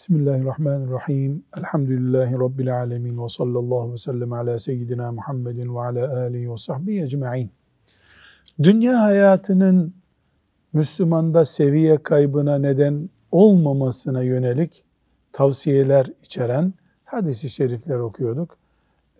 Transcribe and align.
Bismillahirrahmanirrahim. 0.00 1.44
Elhamdülillahi 1.58 2.34
Rabbil 2.34 2.76
alemin 2.76 3.24
ve 3.24 3.28
sallallahu 3.28 3.92
ve 3.92 3.96
sellem 3.96 4.32
ala 4.32 4.58
seyyidina 4.58 5.12
Muhammedin 5.12 5.74
ve 5.74 5.80
ala 5.80 6.20
alihi 6.20 6.52
ve 6.52 6.56
sahbihi 6.56 7.02
ecma'in. 7.02 7.50
Dünya 8.62 9.02
hayatının 9.02 9.94
Müslümanda 10.72 11.44
seviye 11.44 12.02
kaybına 12.02 12.58
neden 12.58 13.10
olmamasına 13.32 14.22
yönelik 14.22 14.84
tavsiyeler 15.32 16.06
içeren 16.24 16.74
hadisi 17.04 17.50
şerifler 17.50 17.98
okuyorduk. 17.98 18.56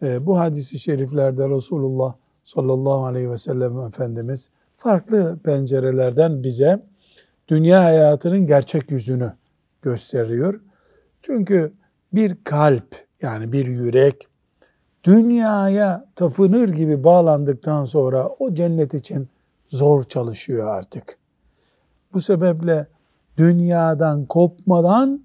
E, 0.03 0.27
bu 0.27 0.39
hadisi 0.39 0.79
şeriflerde 0.79 1.49
Resulullah 1.49 2.15
sallallahu 2.45 3.05
aleyhi 3.05 3.31
ve 3.31 3.37
sellem 3.37 3.81
Efendimiz 3.81 4.51
farklı 4.77 5.39
pencerelerden 5.45 6.43
bize 6.43 6.83
dünya 7.49 7.85
hayatının 7.85 8.47
gerçek 8.47 8.91
yüzünü 8.91 9.33
gösteriyor. 9.83 10.61
Çünkü 11.23 11.73
bir 12.13 12.37
kalp 12.45 13.07
yani 13.23 13.53
bir 13.53 13.67
yürek 13.67 14.29
dünyaya 15.05 16.07
tapınır 16.17 16.69
gibi 16.69 17.05
bağlandıktan 17.05 17.85
sonra 17.85 18.29
o 18.29 18.55
cennet 18.55 18.95
için 18.95 19.29
zor 19.69 20.05
çalışıyor 20.05 20.67
artık. 20.67 21.19
Bu 22.13 22.21
sebeple 22.21 22.87
dünyadan 23.37 24.27
kopmadan 24.27 25.23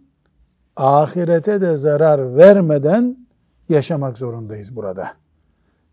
ahirete 0.75 1.61
de 1.61 1.77
zarar 1.77 2.35
vermeden 2.35 3.27
yaşamak 3.69 4.17
zorundayız 4.17 4.75
burada. 4.75 5.11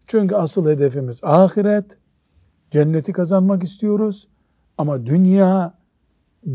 Çünkü 0.07 0.35
asıl 0.35 0.69
hedefimiz 0.69 1.21
ahiret, 1.25 1.99
cenneti 2.71 3.13
kazanmak 3.13 3.63
istiyoruz 3.63 4.29
ama 4.79 5.07
dünya 5.07 5.75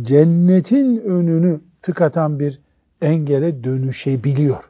cennetin 0.01 0.97
önünü 0.97 1.61
tıkatan 1.81 2.39
bir 2.39 2.61
engele 3.01 3.63
dönüşebiliyor. 3.63 4.69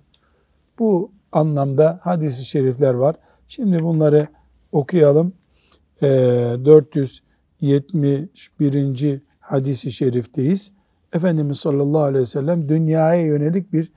Bu 0.80 1.12
anlamda 1.32 2.00
hadisi 2.04 2.46
şerifler 2.46 2.94
var. 2.94 3.16
Şimdi 3.48 3.84
bunları 3.84 4.28
okuyalım. 4.72 5.34
E, 6.02 6.08
ee, 6.08 6.56
471. 6.66 9.22
hadisi 9.40 9.92
şerifteyiz. 9.92 10.72
Efendimiz 11.14 11.58
sallallahu 11.58 12.02
aleyhi 12.02 12.22
ve 12.22 12.26
sellem 12.26 12.70
dünyaya 12.70 13.26
yönelik 13.26 13.74
bir 13.74 13.92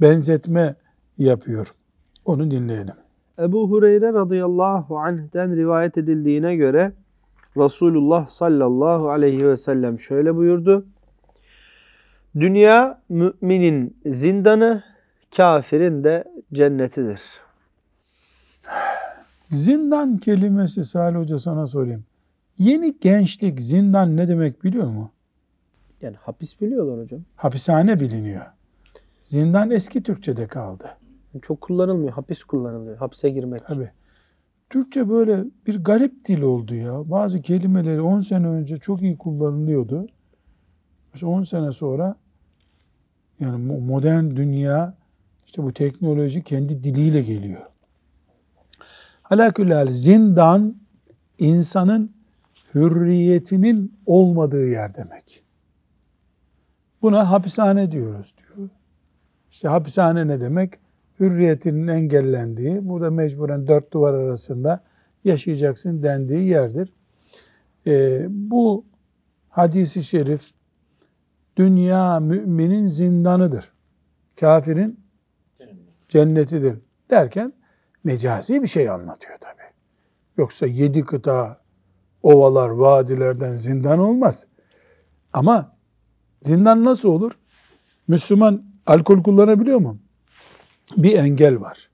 benzetme 0.00 0.74
yapıyor. 1.18 1.74
Onu 2.24 2.50
dinleyelim. 2.50 2.94
Ebu 3.38 3.70
Hureyre 3.70 4.12
radıyallahu 4.12 4.98
anh'den 4.98 5.56
rivayet 5.56 5.98
edildiğine 5.98 6.56
göre 6.56 6.92
Resulullah 7.56 8.28
sallallahu 8.28 9.10
aleyhi 9.10 9.48
ve 9.48 9.56
sellem 9.56 10.00
şöyle 10.00 10.36
buyurdu. 10.36 10.86
Dünya 12.34 13.00
müminin 13.08 13.96
zindanı, 14.06 14.82
kafirin 15.36 16.04
de 16.04 16.24
cennetidir. 16.52 17.20
Zindan 19.50 20.16
kelimesi 20.16 20.84
Salih 20.84 21.18
Hoca 21.18 21.38
sana 21.38 21.66
sorayım. 21.66 22.04
Yeni 22.58 22.98
gençlik 23.00 23.60
zindan 23.60 24.16
ne 24.16 24.28
demek 24.28 24.64
biliyor 24.64 24.86
mu? 24.86 25.10
Yani 26.02 26.16
hapis 26.16 26.60
biliyorlar 26.60 27.04
hocam. 27.04 27.20
Hapishane 27.36 28.00
biliniyor. 28.00 28.46
Zindan 29.22 29.70
eski 29.70 30.02
Türkçe'de 30.02 30.46
kaldı. 30.46 30.96
Çok 31.42 31.60
kullanılmıyor. 31.60 32.12
Hapis 32.12 32.44
kullanılıyor. 32.44 32.96
Hapse 32.96 33.30
girmek. 33.30 33.66
Tabii. 33.66 33.90
Türkçe 34.70 35.08
böyle 35.08 35.44
bir 35.66 35.84
garip 35.84 36.24
dil 36.24 36.42
oldu 36.42 36.74
ya. 36.74 37.10
Bazı 37.10 37.42
kelimeleri 37.42 38.00
10 38.00 38.20
sene 38.20 38.46
önce 38.46 38.76
çok 38.76 39.02
iyi 39.02 39.18
kullanılıyordu. 39.18 40.06
Mesela 41.12 41.32
10 41.32 41.42
sene 41.42 41.72
sonra 41.72 42.16
yani 43.40 43.80
modern 43.80 44.36
dünya 44.36 44.94
işte 45.46 45.62
bu 45.62 45.72
teknoloji 45.72 46.42
kendi 46.42 46.84
diliyle 46.84 47.22
geliyor. 47.22 47.62
Halakülal 49.22 49.90
zindan 49.90 50.76
insanın 51.38 52.12
hürriyetinin 52.74 53.94
olmadığı 54.06 54.68
yer 54.68 54.94
demek. 54.94 55.44
Buna 57.02 57.30
hapishane 57.30 57.92
diyoruz 57.92 58.34
diyor. 58.38 58.68
İşte 59.50 59.68
hapishane 59.68 60.28
ne 60.28 60.40
demek? 60.40 60.74
Hürriyetinin 61.20 61.88
engellendiği, 61.88 62.88
burada 62.88 63.10
mecburen 63.10 63.66
dört 63.66 63.92
duvar 63.92 64.14
arasında 64.14 64.80
yaşayacaksın 65.24 66.02
dendiği 66.02 66.48
yerdir. 66.48 66.92
Ee, 67.86 68.26
bu 68.28 68.84
hadisi 69.48 70.04
şerif 70.04 70.50
dünya 71.60 72.20
müminin 72.20 72.86
zindanıdır. 72.86 73.72
Kafirin 74.40 75.00
cennetidir 76.08 76.78
derken 77.10 77.52
mecazi 78.04 78.62
bir 78.62 78.66
şey 78.66 78.90
anlatıyor 78.90 79.38
tabi. 79.38 79.62
Yoksa 80.36 80.66
yedi 80.66 81.04
kıta, 81.04 81.60
ovalar, 82.22 82.68
vadilerden 82.68 83.56
zindan 83.56 83.98
olmaz. 83.98 84.46
Ama 85.32 85.76
zindan 86.42 86.84
nasıl 86.84 87.08
olur? 87.08 87.32
Müslüman 88.08 88.64
alkol 88.86 89.22
kullanabiliyor 89.22 89.78
mu? 89.78 89.98
Bir 90.96 91.18
engel 91.18 91.60
var. 91.60 91.90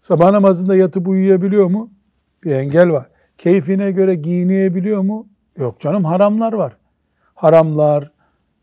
Sabah 0.00 0.30
namazında 0.30 0.76
yatıp 0.76 1.08
uyuyabiliyor 1.08 1.66
mu? 1.66 1.90
Bir 2.44 2.52
engel 2.52 2.90
var. 2.90 3.08
Keyfine 3.38 3.90
göre 3.90 4.14
giyinebiliyor 4.14 5.02
mu? 5.02 5.28
Yok 5.56 5.80
canım 5.80 6.04
haramlar 6.04 6.52
var. 6.52 6.76
Haramlar, 7.34 8.11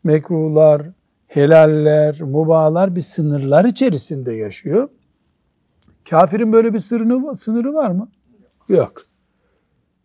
mekruhlar, 0.04 0.82
helaller, 1.26 2.20
mubalar 2.20 2.96
bir 2.96 3.00
sınırlar 3.00 3.64
içerisinde 3.64 4.32
yaşıyor. 4.32 4.88
Kafirin 6.10 6.52
böyle 6.52 6.74
bir 6.74 6.78
sınırı, 6.78 7.34
sınırı 7.34 7.74
var 7.74 7.90
mı? 7.90 8.08
Yok. 8.68 9.02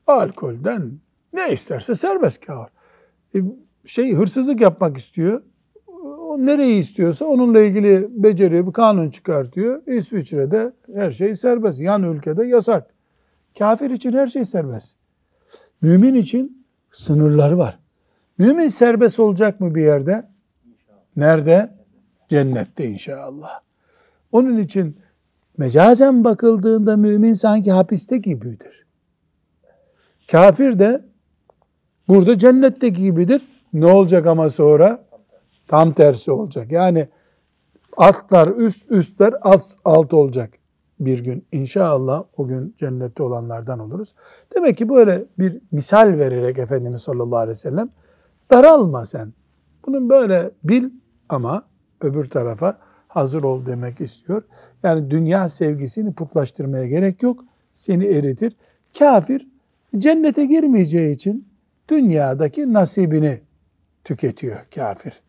Alkolden 0.08 0.92
ne 1.34 1.54
isterse 1.54 1.96
serbest 1.96 2.46
kafir. 2.46 2.74
E, 3.36 3.40
şey 3.86 4.14
hırsızlık 4.14 4.62
yapmak 4.62 4.98
istiyor. 4.98 5.42
O 6.20 6.38
nereyi 6.38 6.80
istiyorsa 6.80 7.26
onunla 7.26 7.60
ilgili 7.60 8.08
beceriyor, 8.24 8.68
bir 8.68 8.74
kanun 8.74 9.10
çıkartıyor. 9.10 9.88
İsviçre'de 9.88 10.74
her 10.94 11.12
şey 11.12 11.36
serbest. 11.36 11.82
Yan 11.82 12.04
ülkede 12.04 12.46
yasak. 12.46 12.94
Kafir 13.58 13.90
için 13.90 14.14
her 14.14 14.28
şey 14.28 14.46
serbest. 14.46 14.98
Mümin 15.82 16.16
için 16.16 16.66
sınırları 16.92 17.58
var. 17.58 17.80
Mümin 18.38 18.68
serbest 18.68 19.20
olacak 19.20 19.60
mı 19.60 19.76
bir 19.76 19.82
yerde? 19.82 20.28
Nerede? 21.16 21.76
Cennette 22.30 22.86
inşallah. 22.86 23.60
Onun 24.32 24.58
için 24.58 25.00
mecazen 25.58 26.24
bakıldığında 26.24 26.98
mümin 26.98 27.34
sanki 27.34 27.72
hapiste 27.72 28.18
gibidir. 28.18 28.86
Kafir 30.32 30.80
de 30.80 31.06
burada 32.08 32.38
cennetteki 32.40 33.02
gibidir. 33.02 33.42
Ne 33.74 33.86
olacak 33.86 34.28
ama 34.28 34.50
sonra? 34.50 35.06
Tam 35.68 35.94
tersi 35.94 36.32
olacak. 36.32 36.72
Yani 36.72 37.08
altlar 37.98 38.48
üst, 38.48 38.92
üstler 38.92 39.34
alt, 39.42 39.64
alt 39.86 40.14
olacak 40.14 40.54
bir 41.00 41.24
gün. 41.24 41.46
İnşallah 41.52 42.24
o 42.38 42.48
gün 42.48 42.76
cennette 42.80 43.24
olanlardan 43.24 43.80
oluruz. 43.80 44.16
Demek 44.56 44.78
ki 44.78 44.90
böyle 44.90 45.26
bir 45.40 45.62
misal 45.72 46.18
vererek 46.18 46.58
Efendimiz 46.58 47.02
sallallahu 47.02 47.38
aleyhi 47.38 47.50
ve 47.50 47.56
sellem 47.56 47.90
Daralma 48.52 49.06
sen. 49.06 49.34
Bunun 49.86 50.10
böyle 50.10 50.52
bil 50.64 50.90
ama 51.30 51.64
öbür 52.02 52.26
tarafa 52.26 52.78
hazır 53.08 53.44
ol 53.44 53.66
demek 53.66 54.02
istiyor. 54.02 54.44
Yani 54.84 55.12
dünya 55.12 55.50
sevgisini 55.50 56.14
putlaştırmaya 56.14 56.88
gerek 56.88 57.24
yok. 57.24 57.46
Seni 57.74 58.06
eritir. 58.06 58.54
Kafir 59.00 59.48
cennete 59.98 60.46
girmeyeceği 60.46 61.16
için 61.16 61.48
dünyadaki 61.90 62.74
nasibini 62.74 63.40
tüketiyor 64.04 64.58
kafir 64.76 65.22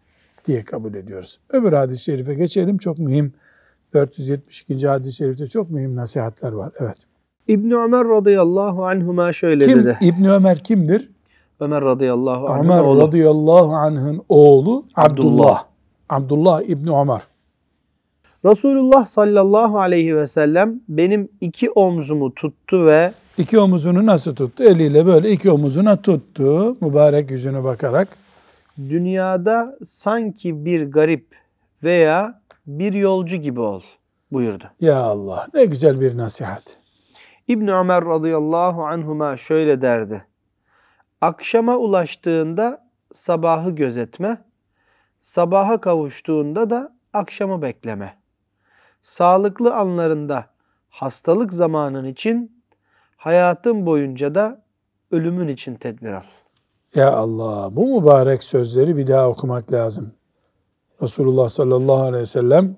diye 0.44 0.64
kabul 0.64 0.94
ediyoruz. 0.94 1.40
Öbür 1.50 1.72
hadis-i 1.72 2.02
şerife 2.02 2.34
geçelim. 2.34 2.78
Çok 2.78 2.98
mühim 2.98 3.32
472. 3.94 4.88
hadis-i 4.88 5.12
şerifte 5.12 5.46
çok 5.46 5.70
mühim 5.70 5.96
nasihatler 5.96 6.52
var. 6.52 6.72
Evet. 6.80 6.96
İbn 7.48 7.70
Ömer 7.70 8.08
radıyallahu 8.08 8.86
anhuma 8.86 9.32
şöyle 9.32 9.66
Kim, 9.66 9.78
dedi. 9.78 9.98
İbn 10.00 10.24
Ömer 10.24 10.64
kimdir? 10.64 11.10
Ömer 11.60 11.84
radıyallahu 11.84 12.46
anh'ın 12.48 12.64
Ömer 12.64 12.82
oğlu. 12.82 13.00
radıyallahu 13.00 13.72
anh'ın 13.74 14.22
oğlu 14.28 14.84
Abdullah. 14.96 15.64
Abdullah 16.08 16.62
İbni 16.62 16.90
Ömer. 16.96 17.20
Resulullah 18.44 19.06
sallallahu 19.06 19.78
aleyhi 19.80 20.16
ve 20.16 20.26
sellem 20.26 20.80
benim 20.88 21.28
iki 21.40 21.70
omzumu 21.70 22.34
tuttu 22.34 22.86
ve 22.86 23.12
iki 23.38 23.58
omuzunu 23.58 24.06
nasıl 24.06 24.34
tuttu? 24.34 24.64
Eliyle 24.64 25.06
böyle 25.06 25.30
iki 25.30 25.50
omuzuna 25.50 25.96
tuttu. 26.02 26.76
Mübarek 26.80 27.30
yüzüne 27.30 27.64
bakarak. 27.64 28.08
Dünyada 28.88 29.78
sanki 29.84 30.64
bir 30.64 30.90
garip 30.90 31.26
veya 31.84 32.40
bir 32.66 32.92
yolcu 32.92 33.36
gibi 33.36 33.60
ol 33.60 33.80
buyurdu. 34.32 34.64
Ya 34.80 34.96
Allah 34.96 35.46
ne 35.54 35.64
güzel 35.64 36.00
bir 36.00 36.16
nasihat. 36.18 36.76
İbn 37.48 37.68
Ömer 37.68 38.04
radıyallahu 38.04 38.84
anhuma 38.84 39.36
şöyle 39.36 39.80
derdi. 39.82 40.24
Akşama 41.20 41.76
ulaştığında 41.76 42.86
sabahı 43.12 43.70
gözetme, 43.70 44.44
sabaha 45.18 45.80
kavuştuğunda 45.80 46.70
da 46.70 46.96
akşamı 47.12 47.62
bekleme. 47.62 48.16
Sağlıklı 49.02 49.74
anlarında 49.74 50.46
hastalık 50.88 51.52
zamanın 51.52 52.04
için, 52.04 52.62
hayatın 53.16 53.86
boyunca 53.86 54.34
da 54.34 54.62
ölümün 55.10 55.48
için 55.48 55.74
tedbir 55.74 56.12
al. 56.12 56.22
Ya 56.94 57.12
Allah 57.12 57.76
bu 57.76 58.00
mübarek 58.00 58.42
sözleri 58.42 58.96
bir 58.96 59.06
daha 59.06 59.28
okumak 59.28 59.72
lazım. 59.72 60.12
Resulullah 61.02 61.48
sallallahu 61.48 62.02
aleyhi 62.02 62.22
ve 62.22 62.26
sellem 62.26 62.76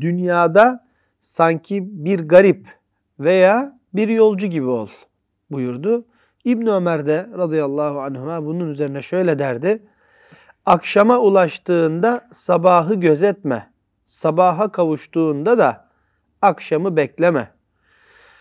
Dünyada 0.00 0.86
sanki 1.20 2.04
bir 2.04 2.20
garip 2.20 2.68
veya 3.20 3.78
bir 3.94 4.08
yolcu 4.08 4.46
gibi 4.46 4.66
ol 4.66 4.88
buyurdu. 5.50 6.04
İbn 6.44 6.66
Ömer 6.66 7.06
de 7.06 7.28
radıyallahu 7.38 8.00
anhuma 8.00 8.44
bunun 8.44 8.70
üzerine 8.70 9.02
şöyle 9.02 9.38
derdi. 9.38 9.82
Akşama 10.66 11.18
ulaştığında 11.18 12.28
sabahı 12.32 12.94
gözetme. 12.94 13.70
Sabaha 14.04 14.72
kavuştuğunda 14.72 15.58
da 15.58 15.88
akşamı 16.42 16.96
bekleme. 16.96 17.50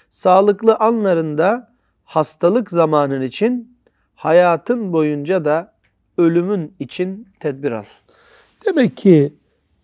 Sağlıklı 0.09 0.75
anlarında 0.75 1.73
hastalık 2.03 2.71
zamanın 2.71 3.21
için, 3.21 3.77
hayatın 4.15 4.93
boyunca 4.93 5.45
da 5.45 5.73
ölümün 6.17 6.75
için 6.79 7.27
tedbir 7.39 7.71
al. 7.71 7.83
Demek 8.65 8.97
ki 8.97 9.33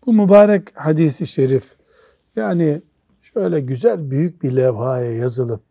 bu 0.05 0.13
mübarek 0.13 0.67
hadisi 0.75 1.27
şerif 1.27 1.73
yani 2.35 2.81
şöyle 3.21 3.59
güzel 3.59 4.11
büyük 4.11 4.43
bir 4.43 4.55
levhaya 4.55 5.11
yazılıp 5.11 5.68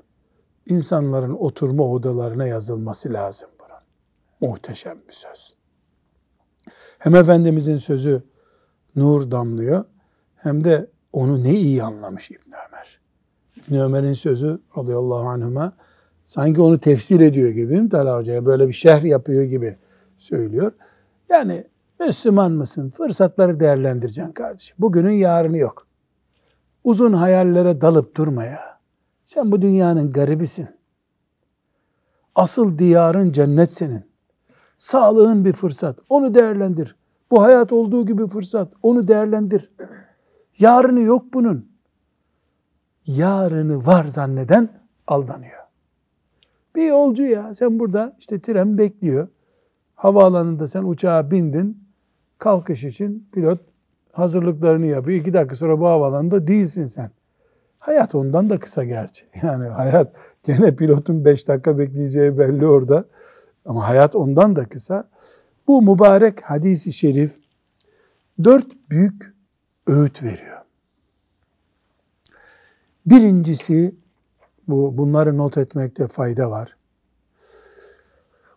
insanların 0.68 1.34
oturma 1.34 1.90
odalarına 1.90 2.46
yazılması 2.46 3.12
lazım 3.12 3.48
bunun. 3.58 4.50
Muhteşem 4.52 4.98
bir 5.08 5.12
söz. 5.12 5.56
Hem 6.98 7.14
Efendimizin 7.14 7.78
sözü 7.78 8.22
nur 8.96 9.30
damlıyor 9.30 9.84
hem 10.36 10.64
de 10.64 10.90
onu 11.12 11.44
ne 11.44 11.54
iyi 11.54 11.82
anlamış 11.82 12.30
İbn 12.30 12.52
Ömer. 12.68 13.00
İbn 13.56 13.74
Ömer'in 13.74 14.14
sözü 14.14 14.58
radıyallahu 14.78 15.28
anhuma 15.28 15.72
sanki 16.24 16.60
onu 16.60 16.78
tefsir 16.78 17.20
ediyor 17.20 17.50
gibi 17.50 17.70
değil 17.70 17.82
mi 17.82 17.88
Talha 17.88 18.16
Hoca'ya? 18.16 18.46
Böyle 18.46 18.68
bir 18.68 18.72
şerh 18.72 19.04
yapıyor 19.04 19.42
gibi 19.42 19.76
söylüyor. 20.18 20.72
Yani 21.28 21.64
Müslüman 22.00 22.52
mısın? 22.52 22.92
Fırsatları 22.96 23.60
değerlendireceksin 23.60 24.32
kardeşim. 24.32 24.76
Bugünün 24.78 25.12
yarını 25.12 25.58
yok. 25.58 25.86
Uzun 26.84 27.12
hayallere 27.12 27.80
dalıp 27.80 28.16
durma 28.16 28.44
ya. 28.44 28.67
Sen 29.28 29.52
bu 29.52 29.62
dünyanın 29.62 30.12
garibisin. 30.12 30.68
Asıl 32.34 32.78
diyarın 32.78 33.32
cennet 33.32 33.72
senin. 33.72 34.04
Sağlığın 34.78 35.44
bir 35.44 35.52
fırsat. 35.52 35.98
Onu 36.08 36.34
değerlendir. 36.34 36.96
Bu 37.30 37.42
hayat 37.42 37.72
olduğu 37.72 38.06
gibi 38.06 38.28
fırsat. 38.28 38.72
Onu 38.82 39.08
değerlendir. 39.08 39.70
Yarını 40.58 41.00
yok 41.00 41.24
bunun. 41.34 41.68
Yarını 43.06 43.86
var 43.86 44.04
zanneden 44.04 44.68
aldanıyor. 45.06 45.62
Bir 46.76 46.86
yolcu 46.86 47.24
ya 47.24 47.54
sen 47.54 47.78
burada 47.78 48.16
işte 48.18 48.40
tren 48.40 48.78
bekliyor. 48.78 49.28
Havaalanında 49.94 50.68
sen 50.68 50.84
uçağa 50.84 51.30
bindin. 51.30 51.84
Kalkış 52.38 52.84
için 52.84 53.28
pilot 53.32 53.60
hazırlıklarını 54.12 54.86
yapıyor. 54.86 55.20
İki 55.20 55.32
dakika 55.34 55.56
sonra 55.56 55.80
bu 55.80 55.86
havaalanında 55.86 56.46
değilsin 56.46 56.86
sen. 56.86 57.10
Hayat 57.78 58.14
ondan 58.14 58.50
da 58.50 58.58
kısa 58.58 58.84
gerçi. 58.84 59.24
Yani 59.42 59.68
hayat 59.68 60.12
gene 60.42 60.76
pilotun 60.76 61.24
beş 61.24 61.48
dakika 61.48 61.78
bekleyeceği 61.78 62.38
belli 62.38 62.66
orada. 62.66 63.04
Ama 63.64 63.88
hayat 63.88 64.16
ondan 64.16 64.56
da 64.56 64.68
kısa. 64.68 65.08
Bu 65.66 65.82
mübarek 65.82 66.42
hadisi 66.42 66.92
şerif 66.92 67.36
dört 68.44 68.66
büyük 68.90 69.34
öğüt 69.86 70.22
veriyor. 70.22 70.58
Birincisi 73.06 73.94
bu 74.68 74.98
bunları 74.98 75.38
not 75.38 75.58
etmekte 75.58 76.08
fayda 76.08 76.50
var. 76.50 76.76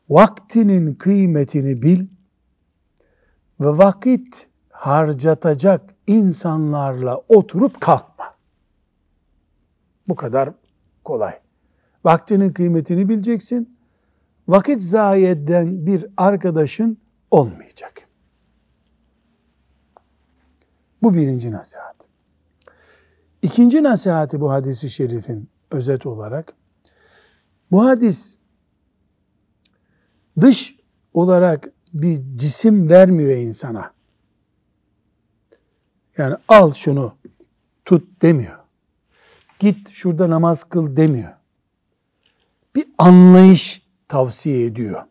Vaktinin 0.09 0.93
kıymetini 0.93 1.81
bil 1.81 2.07
ve 3.59 3.77
vakit 3.77 4.47
harcatacak 4.69 5.81
insanlarla 6.07 7.21
oturup 7.29 7.81
kalkma. 7.81 8.10
Bu 10.07 10.15
kadar 10.15 10.49
kolay. 11.03 11.39
Vaktinin 12.05 12.53
kıymetini 12.53 13.09
bileceksin. 13.09 13.77
Vakit 14.47 14.81
zayi 14.81 15.25
eden 15.25 15.85
bir 15.85 16.05
arkadaşın 16.17 16.97
olmayacak. 17.31 18.07
Bu 21.03 21.13
birinci 21.13 21.51
nasihat. 21.51 21.95
İkinci 23.41 23.83
nasihati 23.83 24.41
bu 24.41 24.51
hadisi 24.51 24.89
şerifin 24.89 25.49
özet 25.71 26.05
olarak 26.05 26.53
bu 27.71 27.85
hadis 27.85 28.37
dış 30.41 30.75
olarak 31.13 31.69
bir 31.93 32.21
cisim 32.35 32.89
vermiyor 32.89 33.37
insana. 33.37 33.93
Yani 36.17 36.35
al 36.47 36.73
şunu 36.73 37.13
tut 37.85 38.21
demiyor. 38.21 38.60
Git 39.61 39.89
şurada 39.91 40.29
namaz 40.29 40.63
kıl 40.63 40.95
demiyor. 40.95 41.33
Bir 42.75 42.85
anlayış 42.97 43.81
tavsiye 44.07 44.65
ediyor. 44.65 45.03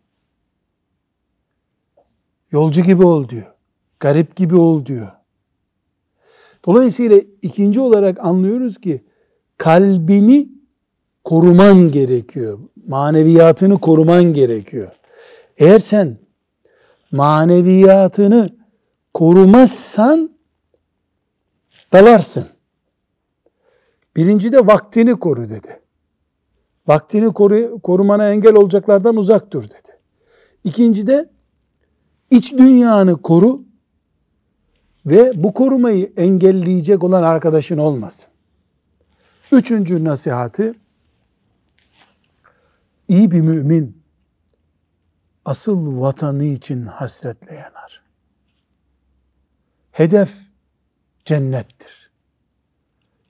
Yolcu 2.53 2.83
gibi 2.83 3.05
ol 3.05 3.29
diyor. 3.29 3.53
Garip 4.01 4.37
gibi 4.37 4.57
ol 4.57 4.87
diyor. 4.87 5.13
Dolayısıyla 6.67 7.21
ikinci 7.43 7.81
olarak 7.81 8.19
anlıyoruz 8.21 8.79
ki 8.79 9.05
kalbini 9.59 10.49
koruman 11.25 11.93
gerekiyor. 11.93 12.59
Maneviyatını 12.87 13.79
koruman 13.79 14.25
gerekiyor. 14.25 14.93
Eğer 15.57 15.79
sen 15.79 16.19
maneviyatını 17.13 18.57
korumazsan 19.15 20.31
dalarsın. 21.93 22.60
Birinci 24.17 24.53
de 24.53 24.67
vaktini 24.67 25.19
koru 25.19 25.49
dedi. 25.49 25.81
Vaktini 26.87 27.33
koru, 27.33 27.81
korumana 27.83 28.33
engel 28.33 28.55
olacaklardan 28.55 29.17
uzak 29.17 29.53
dur 29.53 29.63
dedi. 29.63 29.99
İkinci 30.65 31.07
de 31.07 31.31
iç 32.31 32.53
dünyanı 32.53 33.23
koru 33.23 33.63
ve 35.07 35.33
bu 35.43 35.55
korumayı 35.55 36.13
engelleyecek 36.17 37.05
olan 37.05 37.23
arkadaşın 37.23 37.79
olmasın. 37.79 38.29
Üçüncü 39.53 40.05
nasihatı 40.05 40.75
iyi 43.09 43.31
bir 43.31 43.41
mümin 43.41 44.03
asıl 45.45 46.01
vatanı 46.01 46.45
için 46.45 46.87
hasretle 46.87 47.55
yanar. 47.55 48.03
Hedef 49.93 50.37
cennettir. 51.25 52.00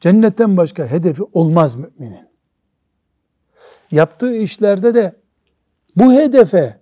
Cennetten 0.00 0.56
başka 0.56 0.86
hedefi 0.86 1.22
olmaz 1.32 1.74
müminin. 1.74 2.28
Yaptığı 3.90 4.36
işlerde 4.36 4.94
de 4.94 5.20
bu 5.96 6.12
hedefe 6.12 6.80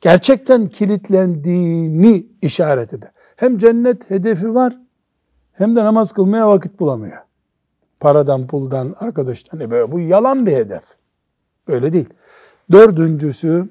gerçekten 0.00 0.68
kilitlendiğini 0.68 2.26
işaret 2.42 2.94
eder. 2.94 3.10
Hem 3.36 3.58
cennet 3.58 4.10
hedefi 4.10 4.54
var 4.54 4.78
hem 5.52 5.76
de 5.76 5.84
namaz 5.84 6.12
kılmaya 6.12 6.48
vakit 6.48 6.80
bulamıyor. 6.80 7.18
Paradan, 8.00 8.46
puldan, 8.46 8.94
arkadaştan. 8.98 9.60
E 9.60 9.70
böyle, 9.70 9.92
bu 9.92 10.00
yalan 10.00 10.46
bir 10.46 10.52
hedef. 10.52 10.84
Böyle 11.68 11.92
değil. 11.92 12.08
Dördüncüsü 12.72 13.68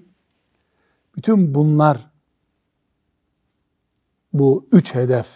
bütün 1.16 1.56
bunlar 1.56 2.12
bu 4.34 4.68
üç 4.72 4.96
hedef. 4.96 5.28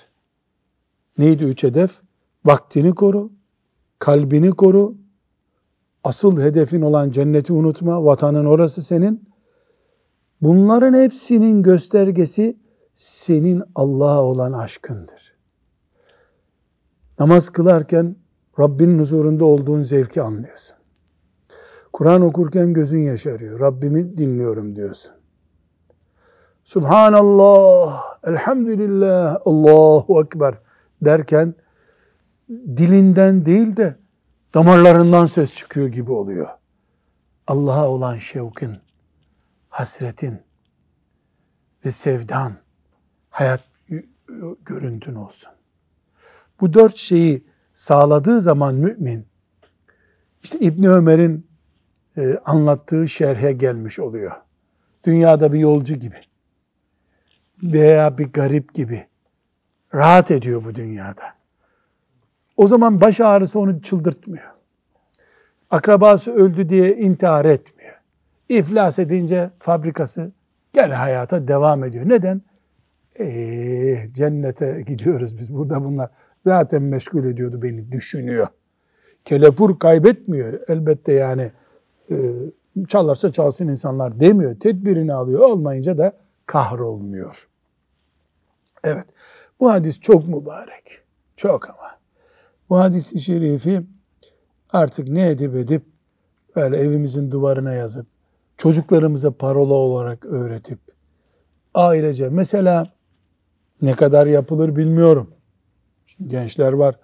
Neydi 1.18 1.44
üç 1.44 1.64
hedef? 1.64 2.02
Vaktini 2.46 2.96
koru, 2.96 3.32
kalbini 4.00 4.52
koru, 4.52 4.96
asıl 6.04 6.42
hedefin 6.42 6.82
olan 6.82 7.12
cenneti 7.12 7.54
unutma, 7.54 8.06
vatanın 8.06 8.46
orası 8.46 8.82
senin. 8.82 9.30
Bunların 10.42 10.94
hepsinin 10.94 11.64
göstergesi 11.64 12.58
senin 12.96 13.64
Allah'a 13.76 14.24
olan 14.24 14.54
aşkındır. 14.54 15.36
Namaz 17.20 17.50
kılarken 17.50 18.16
Rabbinin 18.60 19.00
huzurunda 19.00 19.46
olduğun 19.46 19.82
zevki 19.82 20.22
anlıyorsun. 20.22 20.76
Kur'an 21.94 22.22
okurken 22.22 22.74
gözün 22.74 23.00
yaşarıyor. 23.00 23.60
Rabbimi 23.60 24.18
dinliyorum 24.18 24.76
diyorsun. 24.76 25.14
Subhanallah, 26.64 28.04
elhamdülillah, 28.24 29.38
Allahu 29.46 30.22
Ekber 30.22 30.56
derken 31.02 31.56
dilinden 32.50 33.46
değil 33.46 33.78
de 33.78 33.96
damarlarından 34.54 35.26
ses 35.26 35.56
çıkıyor 35.56 35.88
gibi 35.88 36.12
oluyor. 36.12 36.48
Allah'a 37.48 37.88
olan 37.90 38.18
şevkin, 38.18 38.78
hasretin 39.70 40.42
ve 41.86 41.92
sevdan 41.92 42.54
hayat 43.30 43.64
görüntün 44.66 45.16
olsun. 45.16 45.52
Bu 46.62 46.74
dört 46.74 46.98
şeyi 46.98 47.44
sağladığı 47.74 48.42
zaman 48.42 48.76
mümin, 48.76 49.26
işte 50.44 50.60
İbn 50.60 50.84
Ömer'in 50.84 51.48
e, 52.18 52.38
anlattığı 52.46 53.08
şerhe 53.08 53.52
gelmiş 53.52 54.00
oluyor. 54.00 54.32
Dünyada 55.04 55.54
bir 55.54 55.60
yolcu 55.60 55.96
gibi 55.96 56.22
veya 57.64 58.18
bir 58.18 58.34
garip 58.34 58.74
gibi 58.74 59.08
rahat 59.94 60.32
ediyor 60.32 60.66
bu 60.66 60.76
dünyada. 60.76 61.39
O 62.60 62.68
zaman 62.68 63.02
baş 63.02 63.20
ağrısı 63.20 63.60
onu 63.60 63.82
çıldırtmıyor. 63.82 64.52
Akrabası 65.70 66.34
öldü 66.34 66.70
diye 66.70 66.96
intihar 66.96 67.46
etmiyor. 67.46 67.96
İflas 68.50 69.00
edince 69.00 69.50
fabrikası 69.60 70.32
gene 70.74 70.94
hayata 70.94 71.48
devam 71.48 71.84
ediyor. 71.84 72.10
Neden? 72.10 72.42
Ee, 73.20 74.08
cennete 74.14 74.82
gidiyoruz 74.88 75.38
biz 75.38 75.56
burada 75.56 75.84
bunlar 75.84 76.10
zaten 76.46 76.82
meşgul 76.82 77.26
ediyordu 77.26 77.62
beni 77.62 77.92
düşünüyor. 77.92 78.48
Kelepur 79.26 79.80
kaybetmiyor 79.80 80.60
elbette 80.68 81.14
yani 81.14 81.52
e, 82.12 82.16
çalarsa 82.88 83.32
çalsın 83.32 83.68
insanlar 83.68 84.20
demiyor. 84.20 84.60
Tedbirini 84.60 85.14
alıyor 85.14 85.40
olmayınca 85.40 85.98
da 85.98 86.14
kahrolmuyor. 86.46 87.48
Evet 88.84 89.06
bu 89.60 89.72
hadis 89.72 90.00
çok 90.00 90.28
mübarek. 90.28 91.02
Çok 91.36 91.70
ama. 91.70 91.99
Bu 92.70 92.80
hadisi 92.80 93.20
şerifi 93.20 93.82
artık 94.70 95.08
ne 95.08 95.30
edip 95.30 95.56
edip 95.56 95.84
böyle 96.56 96.78
evimizin 96.78 97.32
duvarına 97.32 97.74
yazıp 97.74 98.08
çocuklarımıza 98.58 99.32
parola 99.32 99.74
olarak 99.74 100.26
öğretip 100.26 100.80
ailece 101.74 102.30
mesela 102.30 102.94
ne 103.82 103.94
kadar 103.96 104.28
yapılır 104.28 104.76
bilmiyorum. 104.76 105.34
Şimdi 106.06 106.30
gençler 106.30 106.74
var 106.74 106.96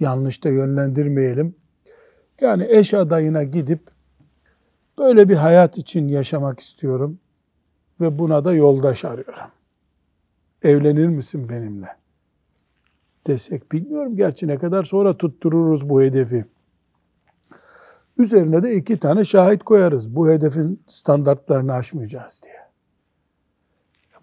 yanlış 0.00 0.44
da 0.44 0.48
yönlendirmeyelim. 0.48 1.54
Yani 2.40 2.66
eş 2.68 2.94
adayına 2.94 3.42
gidip 3.42 3.90
böyle 4.98 5.28
bir 5.28 5.36
hayat 5.36 5.78
için 5.78 6.08
yaşamak 6.08 6.60
istiyorum 6.60 7.20
ve 8.00 8.18
buna 8.18 8.44
da 8.44 8.52
yoldaş 8.52 9.04
arıyorum. 9.04 9.50
Evlenir 10.62 11.08
misin 11.08 11.48
benimle? 11.48 11.86
Desek 13.26 13.72
bilmiyorum 13.72 14.16
gerçi 14.16 14.48
ne 14.48 14.58
kadar 14.58 14.84
sonra 14.84 15.16
tuttururuz 15.16 15.88
bu 15.88 16.02
hedefi. 16.02 16.44
Üzerine 18.18 18.62
de 18.62 18.74
iki 18.74 18.98
tane 18.98 19.24
şahit 19.24 19.64
koyarız. 19.64 20.16
Bu 20.16 20.28
hedefin 20.28 20.82
standartlarını 20.88 21.72
aşmayacağız 21.72 22.40
diye. 22.44 22.54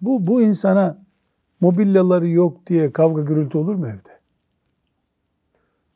Bu, 0.00 0.26
bu 0.26 0.42
insana 0.42 0.98
mobilyaları 1.60 2.28
yok 2.28 2.66
diye 2.66 2.92
kavga 2.92 3.22
gürültü 3.22 3.58
olur 3.58 3.74
mu 3.74 3.86
evde? 3.86 4.18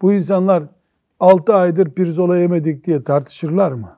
Bu 0.02 0.12
insanlar 0.12 0.62
6 1.20 1.54
aydır 1.54 1.90
pirzola 1.90 2.36
yemedik 2.36 2.86
diye 2.86 3.04
tartışırlar 3.04 3.72
mı? 3.72 3.96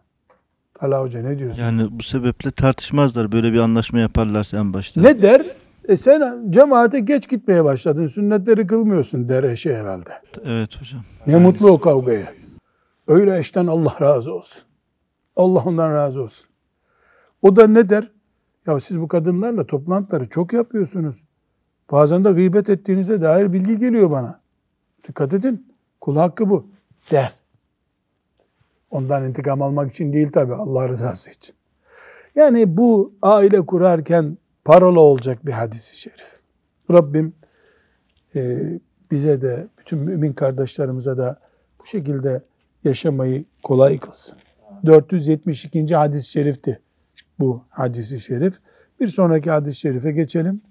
Talha 0.75 1.01
Hoca 1.01 1.23
ne 1.23 1.39
diyorsun? 1.39 1.63
Yani 1.63 1.89
bu 1.91 2.03
sebeple 2.03 2.51
tartışmazlar. 2.51 3.33
Böyle 3.33 3.53
bir 3.53 3.59
anlaşma 3.59 3.99
yaparlarsa 3.99 4.59
en 4.59 4.73
başta. 4.73 5.01
Ne 5.01 5.23
der? 5.23 5.47
E 5.89 5.97
sen 5.97 6.51
cemaate 6.51 7.01
geç 7.01 7.29
gitmeye 7.29 7.65
başladın. 7.65 8.07
Sünnetleri 8.07 8.67
kılmıyorsun 8.67 9.29
der 9.29 9.45
eşi 9.45 9.77
herhalde. 9.77 10.11
Evet 10.45 10.81
hocam. 10.81 11.03
Ne 11.27 11.37
mutlu 11.37 11.71
o 11.71 11.81
kavgaya. 11.81 12.33
Öyle 13.07 13.39
eşten 13.39 13.67
Allah 13.67 13.97
razı 14.01 14.35
olsun. 14.35 14.63
Allah 15.37 15.63
ondan 15.67 15.95
razı 15.95 16.23
olsun. 16.23 16.47
O 17.43 17.57
da 17.57 17.67
ne 17.67 17.89
der? 17.89 18.11
Ya 18.67 18.81
siz 18.81 19.01
bu 19.01 19.09
kadınlarla 19.09 19.67
toplantıları 19.67 20.29
çok 20.29 20.53
yapıyorsunuz. 20.53 21.25
Bazen 21.93 22.25
de 22.25 22.33
gıybet 22.33 22.71
ettiğinize 22.71 23.23
dair 23.23 23.53
bilgi 23.53 23.79
geliyor 23.79 24.11
bana. 24.11 24.41
Dikkat 25.09 25.35
edin. 25.35 25.75
Kul 26.01 26.17
hakkı 26.17 26.51
bu. 26.51 26.67
Der. 27.11 27.33
Ondan 28.91 29.25
intikam 29.25 29.63
almak 29.63 29.91
için 29.91 30.13
değil 30.13 30.33
tabi 30.33 30.55
Allah 30.55 30.89
rızası 30.89 31.31
için. 31.31 31.55
Yani 32.35 32.77
bu 32.77 33.15
aile 33.23 33.67
kurarken 33.67 34.39
parola 34.65 35.01
olacak 35.01 35.47
bir 35.47 35.53
hadisi 35.53 35.99
şerif. 35.99 36.41
Rabbim 36.91 37.35
e, 38.35 38.59
bize 39.11 39.43
de 39.43 39.69
bütün 39.79 39.99
mümin 39.99 40.33
kardeşlerimize 40.33 41.17
de 41.19 41.37
bu 41.81 41.87
şekilde 41.87 42.43
yaşamayı 42.85 43.45
kolay 43.63 43.99
kılsın. 43.99 44.39
472. 44.87 45.95
hadis-i 45.95 46.31
şerifti 46.31 46.81
bu 47.39 47.65
hadisi 47.69 48.21
şerif. 48.21 48.55
Bir 49.01 49.07
sonraki 49.07 49.51
hadis-i 49.51 49.81
şerife 49.81 50.13
geçelim. 50.13 50.63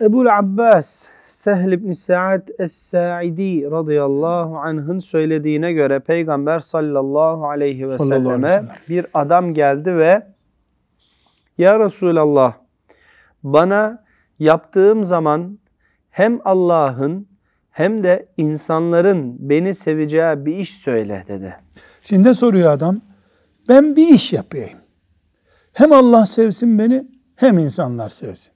Ebul 0.00 0.26
Abbas 0.26 1.06
Sehl 1.26 1.72
ibn 1.72 1.90
Sa'd 1.92 2.48
Es-Sa'idi 2.58 3.70
radıyallahu 3.70 4.58
anh'ın 4.58 4.98
söylediğine 4.98 5.72
göre 5.72 6.00
Peygamber 6.00 6.60
sallallahu 6.60 7.48
aleyhi 7.48 7.88
ve 7.88 7.98
Sallallahu 7.98 8.14
aleyhi 8.14 8.42
ve 8.42 8.48
selleme 8.48 8.48
sellem. 8.48 8.68
bir 8.88 9.06
adam 9.14 9.54
geldi 9.54 9.96
ve 9.96 10.22
Ya 11.58 11.80
Resulallah 11.80 12.54
bana 13.42 14.04
yaptığım 14.38 15.04
zaman 15.04 15.58
hem 16.10 16.40
Allah'ın 16.44 17.28
hem 17.70 18.02
de 18.02 18.28
insanların 18.36 19.36
beni 19.38 19.74
seveceği 19.74 20.46
bir 20.46 20.56
iş 20.56 20.70
söyle 20.70 21.24
dedi. 21.28 21.56
Şimdi 22.02 22.28
ne 22.28 22.34
soruyor 22.34 22.72
adam? 22.72 23.00
Ben 23.68 23.96
bir 23.96 24.08
iş 24.08 24.32
yapayım. 24.32 24.78
Hem 25.72 25.92
Allah 25.92 26.26
sevsin 26.26 26.78
beni 26.78 27.06
hem 27.36 27.58
insanlar 27.58 28.08
sevsin. 28.08 28.52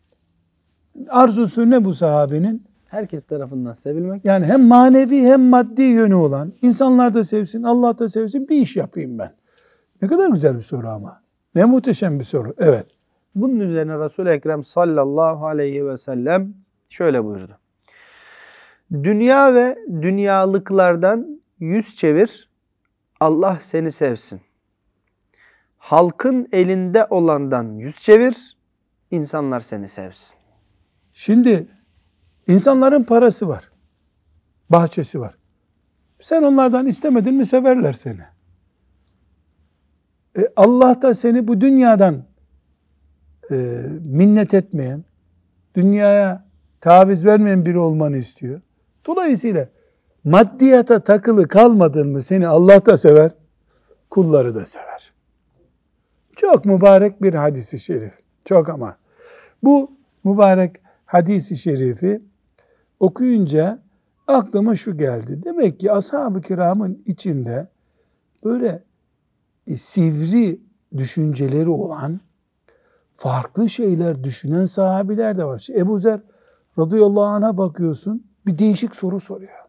Arzusu 1.08 1.70
ne 1.70 1.84
bu 1.84 1.94
sahabenin? 1.94 2.70
Herkes 2.86 3.26
tarafından 3.26 3.74
sevilmek. 3.74 4.24
Yani 4.24 4.46
hem 4.46 4.66
manevi 4.66 5.22
hem 5.22 5.48
maddi 5.48 5.82
yönü 5.82 6.14
olan 6.14 6.52
insanlar 6.62 7.14
da 7.14 7.24
sevsin, 7.24 7.62
Allah 7.62 7.98
da 7.98 8.08
sevsin 8.08 8.48
bir 8.48 8.56
iş 8.56 8.76
yapayım 8.76 9.18
ben. 9.18 9.30
Ne 10.02 10.08
kadar 10.08 10.28
güzel 10.30 10.56
bir 10.56 10.62
soru 10.62 10.88
ama. 10.88 11.20
Ne 11.54 11.64
muhteşem 11.64 12.18
bir 12.18 12.24
soru. 12.24 12.54
Evet. 12.58 12.86
Bunun 13.34 13.60
üzerine 13.60 13.98
Resul-i 13.98 14.28
Ekrem 14.28 14.64
sallallahu 14.64 15.46
aleyhi 15.46 15.86
ve 15.86 15.96
sellem 15.96 16.54
şöyle 16.90 17.24
buyurdu. 17.24 17.58
Dünya 18.92 19.54
ve 19.54 19.78
dünyalıklardan 20.02 21.42
yüz 21.58 21.96
çevir, 21.96 22.50
Allah 23.20 23.58
seni 23.60 23.92
sevsin. 23.92 24.40
Halkın 25.78 26.48
elinde 26.52 27.06
olandan 27.10 27.64
yüz 27.64 27.96
çevir, 27.96 28.56
insanlar 29.10 29.60
seni 29.60 29.88
sevsin. 29.88 30.38
Şimdi 31.12 31.66
insanların 32.46 33.02
parası 33.02 33.48
var. 33.48 33.70
Bahçesi 34.70 35.20
var. 35.20 35.34
Sen 36.18 36.42
onlardan 36.42 36.86
istemedin 36.86 37.34
mi 37.34 37.46
severler 37.46 37.92
seni. 37.92 38.22
E, 40.38 40.48
Allah 40.56 41.02
da 41.02 41.14
seni 41.14 41.48
bu 41.48 41.60
dünyadan 41.60 42.24
e, 43.50 43.54
minnet 44.04 44.54
etmeyen, 44.54 45.04
dünyaya 45.74 46.44
taviz 46.80 47.26
vermeyen 47.26 47.64
biri 47.64 47.78
olmanı 47.78 48.16
istiyor. 48.16 48.60
Dolayısıyla 49.06 49.68
maddiyata 50.24 51.00
takılı 51.00 51.48
kalmadın 51.48 52.08
mı 52.08 52.22
seni 52.22 52.48
Allah 52.48 52.86
da 52.86 52.96
sever, 52.96 53.30
kulları 54.10 54.54
da 54.54 54.64
sever. 54.64 55.12
Çok 56.36 56.64
mübarek 56.64 57.22
bir 57.22 57.34
hadisi 57.34 57.80
şerif. 57.80 58.12
Çok 58.44 58.68
ama. 58.68 58.96
Bu 59.62 59.92
mübarek 60.24 60.76
hadisi 61.06 61.56
şerifi 61.56 62.22
okuyunca 63.00 63.82
aklıma 64.26 64.76
şu 64.76 64.96
geldi. 64.96 65.44
Demek 65.44 65.80
ki 65.80 65.92
ashab-ı 65.92 66.40
kiramın 66.40 67.02
içinde 67.06 67.68
böyle 68.44 68.82
e, 69.66 69.76
sivri 69.76 70.60
düşünceleri 70.96 71.68
olan 71.68 72.20
farklı 73.16 73.70
şeyler 73.70 74.24
düşünen 74.24 74.66
sahabiler 74.66 75.38
de 75.38 75.44
var. 75.44 75.58
İşte 75.58 75.78
Ebu 75.78 75.98
Zer 75.98 76.20
radıyallahu 76.78 77.24
anh'a 77.24 77.58
bakıyorsun 77.58 78.26
bir 78.46 78.58
değişik 78.58 78.96
soru 78.96 79.20
soruyor. 79.20 79.64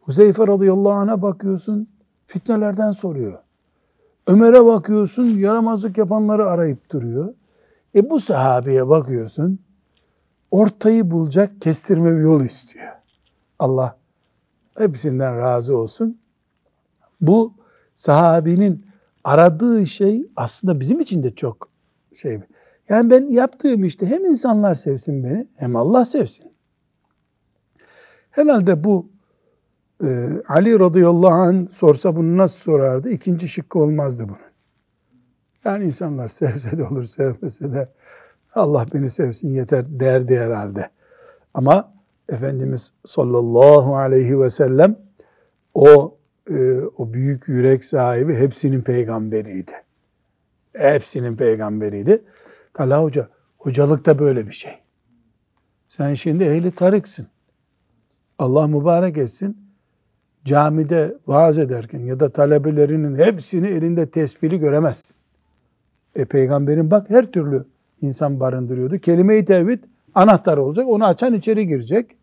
Huzeyfe 0.00 0.46
radıyallahu 0.46 0.92
anh'a 0.92 1.22
bakıyorsun 1.22 1.88
fitnelerden 2.26 2.92
soruyor. 2.92 3.38
Ömer'e 4.26 4.64
bakıyorsun 4.64 5.24
yaramazlık 5.24 5.98
yapanları 5.98 6.50
arayıp 6.50 6.90
duruyor. 6.90 7.34
E 7.94 8.10
bu 8.10 8.20
sahabeye 8.20 8.88
bakıyorsun 8.88 9.58
ortayı 10.50 11.10
bulacak 11.10 11.60
kestirme 11.60 12.16
bir 12.16 12.20
yol 12.20 12.40
istiyor. 12.40 12.92
Allah 13.58 13.96
hepsinden 14.78 15.38
razı 15.38 15.76
olsun. 15.76 16.18
Bu 17.20 17.54
sahabinin 18.00 18.86
aradığı 19.24 19.86
şey 19.86 20.26
aslında 20.36 20.80
bizim 20.80 21.00
için 21.00 21.22
de 21.22 21.34
çok 21.34 21.68
şey. 22.14 22.40
Yani 22.88 23.10
ben 23.10 23.26
yaptığım 23.26 23.84
işte 23.84 24.06
hem 24.06 24.24
insanlar 24.24 24.74
sevsin 24.74 25.24
beni 25.24 25.46
hem 25.56 25.76
Allah 25.76 26.04
sevsin. 26.04 26.52
Herhalde 28.30 28.84
bu 28.84 29.10
e, 30.04 30.28
Ali 30.48 30.78
radıyallahu 30.80 31.34
anh 31.34 31.70
sorsa 31.70 32.16
bunu 32.16 32.36
nasıl 32.36 32.58
sorardı? 32.60 33.10
İkinci 33.10 33.48
şıkkı 33.48 33.78
olmazdı 33.78 34.24
bunun. 34.28 34.38
Yani 35.64 35.84
insanlar 35.84 36.28
sevse 36.38 36.78
de 36.78 36.84
olur 36.84 37.04
sevmese 37.04 37.72
de 37.72 37.88
Allah 38.54 38.86
beni 38.94 39.10
sevsin 39.10 39.48
yeter 39.48 40.00
derdi 40.00 40.38
herhalde. 40.38 40.90
Ama 41.54 41.92
Efendimiz 42.28 42.92
sallallahu 43.06 43.96
aleyhi 43.96 44.40
ve 44.40 44.50
sellem 44.50 44.96
o 45.74 46.19
o 46.96 47.12
büyük 47.12 47.48
yürek 47.48 47.84
sahibi 47.84 48.34
hepsinin 48.34 48.82
peygamberiydi. 48.82 49.72
Hepsinin 50.76 51.36
peygamberiydi. 51.36 52.24
Talha 52.74 53.02
Hoca, 53.02 53.28
hocalık 53.58 54.06
da 54.06 54.18
böyle 54.18 54.46
bir 54.46 54.52
şey. 54.52 54.72
Sen 55.88 56.14
şimdi 56.14 56.44
ehli 56.44 56.70
tarıksın. 56.70 57.26
Allah 58.38 58.66
mübarek 58.66 59.18
etsin. 59.18 59.56
Camide 60.44 61.16
vaaz 61.26 61.58
ederken 61.58 61.98
ya 61.98 62.20
da 62.20 62.32
talebelerinin 62.32 63.18
hepsini 63.18 63.68
elinde 63.68 64.10
tesbihli 64.10 64.60
göremezsin. 64.60 65.16
E 66.14 66.24
peygamberin 66.24 66.90
bak 66.90 67.10
her 67.10 67.32
türlü 67.32 67.64
insan 68.00 68.40
barındırıyordu. 68.40 68.98
Kelime-i 68.98 69.44
tevhid 69.44 69.84
anahtar 70.14 70.56
olacak. 70.56 70.88
Onu 70.88 71.06
açan 71.06 71.34
içeri 71.34 71.66
girecek. 71.66 72.16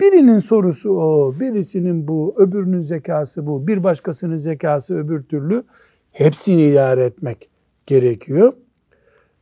Birinin 0.00 0.38
sorusu 0.38 0.90
o, 0.90 1.34
birisinin 1.40 2.08
bu, 2.08 2.34
öbürünün 2.38 2.80
zekası 2.80 3.46
bu, 3.46 3.66
bir 3.66 3.84
başkasının 3.84 4.36
zekası 4.36 4.98
öbür 4.98 5.22
türlü. 5.22 5.64
Hepsini 6.12 6.62
idare 6.62 7.04
etmek 7.04 7.48
gerekiyor. 7.86 8.52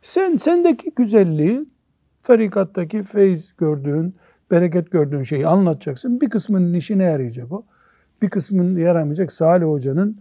Sen 0.02 0.36
sendeki 0.36 0.94
güzelliği, 0.94 1.66
tarikattaki 2.22 3.02
feyz 3.02 3.56
gördüğün, 3.56 4.14
bereket 4.50 4.90
gördüğün 4.90 5.22
şeyi 5.22 5.46
anlatacaksın. 5.46 6.20
Bir 6.20 6.30
kısmının 6.30 6.74
işine 6.74 7.04
yarayacak 7.04 7.52
o. 7.52 7.64
Bir 8.22 8.30
kısmının 8.30 8.78
yaramayacak. 8.78 9.32
Salih 9.32 9.66
Hoca'nın 9.66 10.20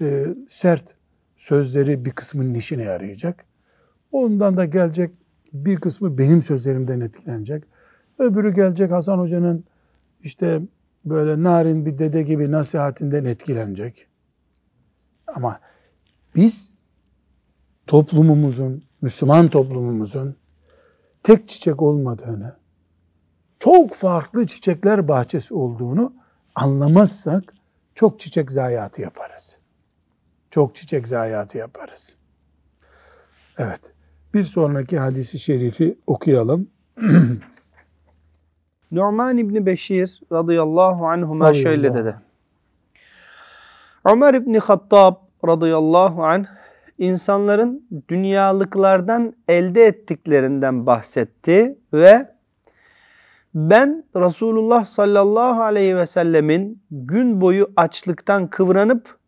e, 0.00 0.26
sert 0.48 0.94
sözleri 1.36 2.04
bir 2.04 2.10
kısmının 2.10 2.54
işine 2.54 2.82
yarayacak. 2.82 3.44
Ondan 4.12 4.56
da 4.56 4.64
gelecek 4.64 5.10
bir 5.52 5.76
kısmı 5.76 6.18
benim 6.18 6.42
sözlerimden 6.42 7.00
etkilenecek. 7.00 7.64
Öbürü 8.22 8.54
gelecek 8.54 8.90
Hasan 8.90 9.18
Hoca'nın 9.18 9.64
işte 10.22 10.62
böyle 11.04 11.42
narin 11.42 11.86
bir 11.86 11.98
dede 11.98 12.22
gibi 12.22 12.50
nasihatinden 12.50 13.24
etkilenecek. 13.24 14.06
Ama 15.26 15.60
biz 16.36 16.72
toplumumuzun, 17.86 18.84
Müslüman 19.00 19.48
toplumumuzun 19.48 20.36
tek 21.22 21.48
çiçek 21.48 21.82
olmadığını, 21.82 22.56
çok 23.60 23.94
farklı 23.94 24.46
çiçekler 24.46 25.08
bahçesi 25.08 25.54
olduğunu 25.54 26.14
anlamazsak 26.54 27.54
çok 27.94 28.20
çiçek 28.20 28.52
zayiatı 28.52 29.02
yaparız. 29.02 29.58
Çok 30.50 30.74
çiçek 30.74 31.08
zayiatı 31.08 31.58
yaparız. 31.58 32.16
Evet. 33.58 33.92
Bir 34.34 34.44
sonraki 34.44 34.98
hadisi 34.98 35.38
şerifi 35.38 35.98
okuyalım. 36.06 36.68
Nu'man 38.92 39.38
İbni 39.38 39.66
Beşir 39.66 40.20
radıyallahu 40.32 41.06
anhuma 41.06 41.48
Radıyallahu 41.48 41.62
şöyle 41.62 41.90
anh. 41.90 41.96
dedi. 41.96 42.16
Ömer 44.04 44.34
İbni 44.34 44.58
Hattab 44.58 45.14
radıyallahu 45.46 46.24
anh 46.24 46.46
insanların 46.98 47.88
dünyalıklardan 48.08 49.32
elde 49.48 49.86
ettiklerinden 49.86 50.86
bahsetti 50.86 51.78
ve 51.92 52.32
ben 53.54 54.04
Resulullah 54.16 54.84
sallallahu 54.84 55.62
aleyhi 55.62 55.96
ve 55.96 56.06
sellemin 56.06 56.82
gün 56.90 57.40
boyu 57.40 57.70
açlıktan 57.76 58.46
kıvranıp 58.46 59.18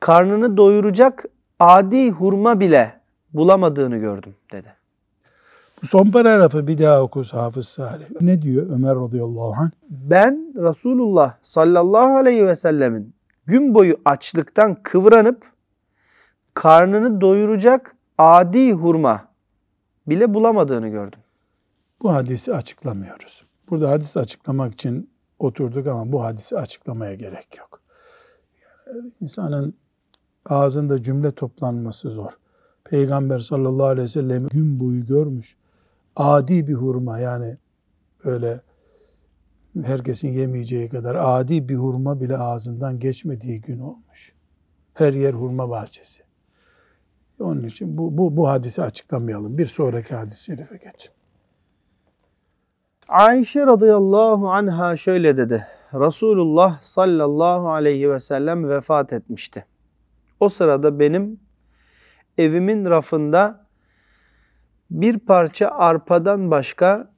karnını 0.00 0.56
doyuracak 0.56 1.24
adi 1.60 2.10
hurma 2.10 2.60
bile 2.60 3.00
bulamadığını 3.32 3.96
gördüm. 3.96 4.34
Bu 5.82 5.86
son 5.86 6.10
paragrafı 6.10 6.66
bir 6.66 6.78
daha 6.78 7.02
oku 7.02 7.22
Hafız 7.30 7.68
Salih. 7.68 8.04
Ne 8.20 8.42
diyor 8.42 8.70
Ömer 8.70 8.96
radıyallahu 8.96 9.54
anh? 9.58 9.70
Ben 9.90 10.52
Resulullah 10.56 11.34
sallallahu 11.42 12.16
aleyhi 12.16 12.46
ve 12.46 12.54
sellemin 12.56 13.14
gün 13.46 13.74
boyu 13.74 13.96
açlıktan 14.04 14.82
kıvranıp 14.82 15.42
karnını 16.54 17.20
doyuracak 17.20 17.96
adi 18.18 18.72
hurma 18.72 19.28
bile 20.06 20.34
bulamadığını 20.34 20.88
gördüm. 20.88 21.20
Bu 22.02 22.12
hadisi 22.12 22.54
açıklamıyoruz. 22.54 23.44
Burada 23.70 23.90
hadis 23.90 24.16
açıklamak 24.16 24.72
için 24.72 25.10
oturduk 25.38 25.86
ama 25.86 26.12
bu 26.12 26.24
hadisi 26.24 26.58
açıklamaya 26.58 27.14
gerek 27.14 27.58
yok. 27.58 27.80
Yani 28.86 29.12
insanın 29.20 29.74
ağzında 30.46 31.02
cümle 31.02 31.32
toplanması 31.32 32.10
zor. 32.10 32.30
Peygamber 32.84 33.38
sallallahu 33.38 33.86
aleyhi 33.86 34.04
ve 34.04 34.08
sellem 34.08 34.46
gün 34.46 34.80
boyu 34.80 35.06
görmüş. 35.06 35.56
Adi 36.16 36.66
bir 36.66 36.74
hurma 36.74 37.18
yani 37.18 37.56
öyle 38.24 38.60
herkesin 39.82 40.28
yemeyeceği 40.28 40.88
kadar 40.88 41.14
adi 41.14 41.68
bir 41.68 41.76
hurma 41.76 42.20
bile 42.20 42.36
ağzından 42.36 42.98
geçmediği 42.98 43.60
gün 43.60 43.80
olmuş. 43.80 44.32
Her 44.94 45.12
yer 45.12 45.32
hurma 45.32 45.70
bahçesi. 45.70 46.22
Onun 47.40 47.64
için 47.64 47.98
bu, 47.98 48.18
bu, 48.18 48.36
bu 48.36 48.48
hadisi 48.48 48.82
açıklamayalım. 48.82 49.58
Bir 49.58 49.66
sonraki 49.66 50.14
hadis-i 50.14 50.44
şerife 50.44 50.76
geçelim. 50.76 51.16
Ayşe 53.08 53.66
radıyallahu 53.66 54.50
anha 54.50 54.96
şöyle 54.96 55.36
dedi. 55.36 55.66
Resulullah 55.94 56.82
sallallahu 56.82 57.70
aleyhi 57.70 58.10
ve 58.10 58.18
sellem 58.18 58.68
vefat 58.68 59.12
etmişti. 59.12 59.66
O 60.40 60.48
sırada 60.48 61.00
benim 61.00 61.40
evimin 62.38 62.84
rafında 62.84 63.63
bir 65.00 65.18
parça 65.18 65.68
arpadan 65.68 66.50
başka 66.50 67.08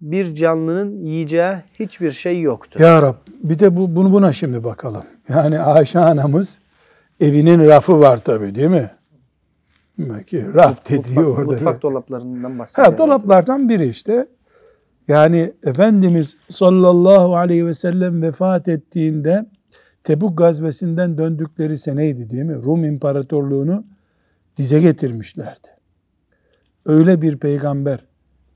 bir 0.00 0.34
canlının 0.34 1.04
yiyeceği 1.04 1.54
hiçbir 1.80 2.10
şey 2.10 2.40
yoktu. 2.40 2.82
Ya 2.82 3.02
Rab 3.02 3.14
bir 3.42 3.58
de 3.58 3.76
bu, 3.76 3.96
bunu 3.96 4.12
buna 4.12 4.32
şimdi 4.32 4.64
bakalım. 4.64 5.04
Yani 5.28 5.60
Ayşe 5.60 5.98
anamız 5.98 6.58
evinin 7.20 7.68
rafı 7.68 8.00
var 8.00 8.18
tabii 8.18 8.54
değil 8.54 8.68
mi? 8.68 8.90
Demek 9.98 10.26
ki 10.26 10.44
raf 10.54 10.90
dediği 10.90 11.18
mutfak, 11.18 11.38
orada. 11.38 11.50
mutfak 11.50 11.82
dolaplarından 11.82 12.58
bahsediyor. 12.58 12.86
Ha, 12.92 12.98
dolaplardan 12.98 13.68
biri 13.68 13.88
işte. 13.88 14.26
Yani 15.08 15.52
Efendimiz 15.62 16.36
sallallahu 16.50 17.36
aleyhi 17.36 17.66
ve 17.66 17.74
sellem 17.74 18.22
vefat 18.22 18.68
ettiğinde 18.68 19.46
Tebuk 20.04 20.38
gazvesinden 20.38 21.18
döndükleri 21.18 21.78
seneydi 21.78 22.30
değil 22.30 22.44
mi? 22.44 22.54
Rum 22.54 22.84
İmparatorluğunu 22.84 23.84
dize 24.56 24.80
getirmişlerdi. 24.80 25.75
Öyle 26.86 27.22
bir 27.22 27.36
peygamber 27.36 28.04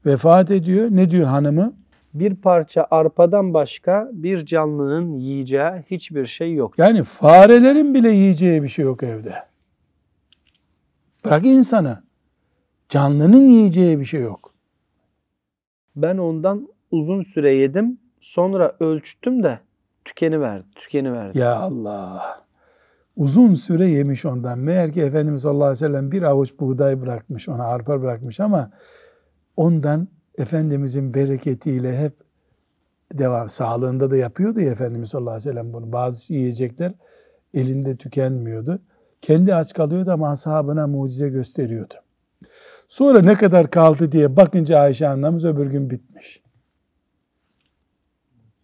vefat 0.07 0.51
ediyor. 0.51 0.89
Ne 0.91 1.11
diyor 1.11 1.27
hanımı? 1.27 1.73
Bir 2.15 2.35
parça 2.35 2.87
arpadan 2.91 3.55
başka 3.55 4.11
bir 4.13 4.47
canlının 4.47 5.19
yiyeceği 5.19 5.85
hiçbir 5.91 6.27
şey 6.27 6.55
yoktu. 6.55 6.83
Yani 6.83 7.03
farelerin 7.03 7.95
bile 7.95 8.11
yiyeceği 8.11 8.63
bir 8.63 8.69
şey 8.69 8.85
yok 8.85 9.03
evde. 9.03 9.35
Bırak 11.25 11.47
insanı. 11.47 12.03
Canlının 12.89 13.49
yiyeceği 13.49 14.01
bir 14.01 14.05
şey 14.05 14.21
yok. 14.21 14.55
Ben 15.97 16.19
ondan 16.19 16.69
uzun 16.91 17.23
süre 17.23 17.55
yedim. 17.55 17.99
Sonra 18.21 18.77
ölçtüm 18.81 19.43
de 19.43 19.59
tükeni 20.05 20.41
verdi, 20.41 20.67
tükeni 20.75 21.13
verdi. 21.13 21.39
Ya 21.39 21.57
Allah. 21.57 22.41
Uzun 23.21 23.55
süre 23.55 23.87
yemiş 23.87 24.25
ondan. 24.25 24.59
Meğer 24.59 24.93
ki 24.93 25.03
Efendimiz 25.03 25.43
sallallahu 25.43 25.65
aleyhi 25.65 25.85
ve 25.85 25.89
sellem 25.89 26.13
bir 26.13 26.23
avuç 26.23 26.51
buğday 26.61 27.01
bırakmış, 27.01 27.49
ona 27.49 27.65
arpa 27.65 28.03
bırakmış 28.03 28.41
ama 28.41 28.71
ondan 29.57 30.09
Efendimizin 30.39 31.15
bereketiyle 31.15 31.99
hep 31.99 32.13
devam. 33.13 33.49
Sağlığında 33.49 34.11
da 34.11 34.17
yapıyordu 34.17 34.61
ya 34.61 34.71
Efendimiz 34.71 35.09
sallallahu 35.09 35.35
aleyhi 35.35 35.49
ve 35.49 35.53
sellem 35.53 35.73
bunu. 35.73 35.93
Bazı 35.93 36.35
yiyecekler 36.35 36.93
elinde 37.55 37.97
tükenmiyordu. 37.97 38.83
Kendi 39.21 39.55
aç 39.55 39.75
kalıyordu 39.75 40.11
ama 40.11 40.31
ashabına 40.31 40.87
mucize 40.87 41.29
gösteriyordu. 41.29 41.95
Sonra 42.89 43.21
ne 43.21 43.35
kadar 43.35 43.71
kaldı 43.71 44.13
diye 44.13 44.37
bakınca 44.37 44.79
Ayşe 44.79 45.09
annemiz 45.09 45.45
öbür 45.45 45.67
gün 45.67 45.91
bitmiş. 45.91 46.43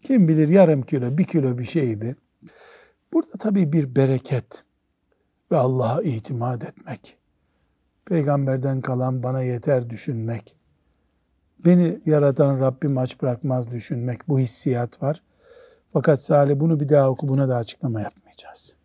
Kim 0.02 0.28
bilir 0.28 0.48
yarım 0.48 0.82
kilo, 0.82 1.18
bir 1.18 1.24
kilo 1.24 1.58
bir 1.58 1.64
şeydi. 1.64 2.16
Burada 3.16 3.32
tabii 3.38 3.72
bir 3.72 3.96
bereket 3.96 4.64
ve 5.52 5.56
Allah'a 5.56 6.02
itimat 6.02 6.64
etmek. 6.64 7.16
Peygamberden 8.04 8.80
kalan 8.80 9.22
bana 9.22 9.42
yeter 9.42 9.90
düşünmek. 9.90 10.56
Beni 11.64 12.00
yaratan 12.06 12.60
Rabbim 12.60 12.98
aç 12.98 13.22
bırakmaz 13.22 13.70
düşünmek. 13.70 14.28
Bu 14.28 14.38
hissiyat 14.38 15.02
var. 15.02 15.22
Fakat 15.92 16.22
Salih 16.22 16.60
bunu 16.60 16.80
bir 16.80 16.88
daha 16.88 17.10
oku 17.10 17.28
buna 17.28 17.48
da 17.48 17.56
açıklama 17.56 18.00
yapmayacağız. 18.00 18.76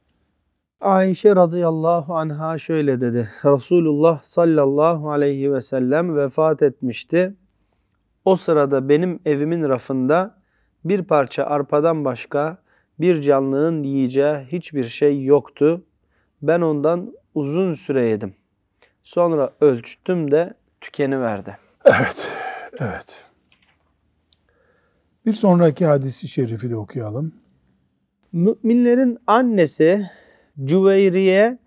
Ayşe 0.81 1.35
radıyallahu 1.35 2.15
anha 2.15 2.57
şöyle 2.57 3.01
dedi. 3.01 3.29
Resulullah 3.45 4.23
sallallahu 4.23 5.11
aleyhi 5.11 5.53
ve 5.53 5.61
sellem 5.61 6.17
vefat 6.17 6.61
etmişti. 6.61 7.33
O 8.25 8.35
sırada 8.35 8.89
benim 8.89 9.19
evimin 9.25 9.69
rafında 9.69 10.35
bir 10.85 11.03
parça 11.03 11.43
arpadan 11.43 12.05
başka 12.05 12.57
bir 13.01 13.21
canlının 13.21 13.83
yiyeceği 13.83 14.35
hiçbir 14.51 14.83
şey 14.83 15.23
yoktu. 15.23 15.83
Ben 16.41 16.61
ondan 16.61 17.13
uzun 17.35 17.73
süre 17.73 18.09
yedim. 18.09 18.33
Sonra 19.03 19.53
ölçtüm 19.61 20.31
de 20.31 20.53
tükeni 20.81 21.21
verdi. 21.21 21.57
Evet, 21.85 22.37
evet. 22.79 23.25
Bir 25.25 25.33
sonraki 25.33 25.85
hadisi 25.85 26.27
şerifi 26.27 26.69
de 26.69 26.75
okuyalım. 26.75 27.33
Müminlerin 28.31 29.17
annesi 29.27 30.09
Cüveyriye 30.65 31.59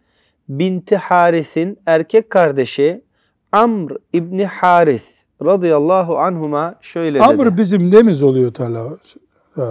binti 0.48 0.96
Haris'in 0.96 1.78
erkek 1.86 2.30
kardeşi 2.30 3.04
Amr 3.52 3.92
İbni 4.12 4.46
Haris 4.46 5.04
radıyallahu 5.42 6.18
anhuma 6.18 6.74
şöyle 6.80 7.18
dedi. 7.18 7.24
Amr 7.24 7.56
bizim 7.56 7.90
neyimiz 7.90 8.22
oluyor 8.22 8.54
Talha 8.54 8.98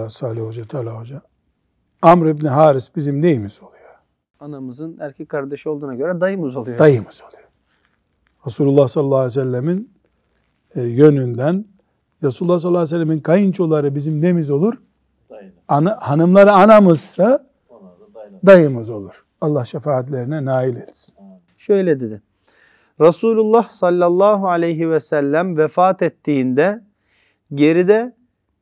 Salih 0.08 0.42
Hoca, 0.42 0.64
Talha 0.64 1.00
Hoca? 1.00 1.22
Amr 2.04 2.26
İbni 2.26 2.48
Haris 2.48 2.96
bizim 2.96 3.22
neyimiz 3.22 3.62
oluyor? 3.62 3.74
Anamızın 4.40 4.96
erkek 5.00 5.28
kardeşi 5.28 5.68
olduğuna 5.68 5.94
göre 5.94 6.20
dayımız 6.20 6.56
oluyor. 6.56 6.78
Dayımız 6.78 7.22
oluyor. 7.28 7.48
Resulullah 8.46 8.88
sallallahu 8.88 9.18
aleyhi 9.18 9.40
ve 9.40 9.44
sellemin 9.44 9.90
e, 10.74 10.82
yönünden 10.82 11.64
Resulullah 12.22 12.58
sallallahu 12.58 12.78
aleyhi 12.80 12.94
ve 12.94 13.04
sellemin 13.04 13.20
kayınçoları 13.20 13.94
bizim 13.94 14.20
nemiz 14.20 14.50
olur? 14.50 14.74
Ana, 15.68 15.98
hanımları 16.00 16.52
anamızsa 16.52 17.46
dayımız 18.46 18.90
olur. 18.90 19.24
Allah 19.40 19.64
şefaatlerine 19.64 20.44
nail 20.44 20.76
etsin. 20.76 21.14
Şöyle 21.58 22.00
dedi. 22.00 22.22
Resulullah 23.00 23.70
sallallahu 23.70 24.48
aleyhi 24.48 24.90
ve 24.90 25.00
sellem 25.00 25.58
vefat 25.58 26.02
ettiğinde 26.02 26.82
geride 27.54 28.14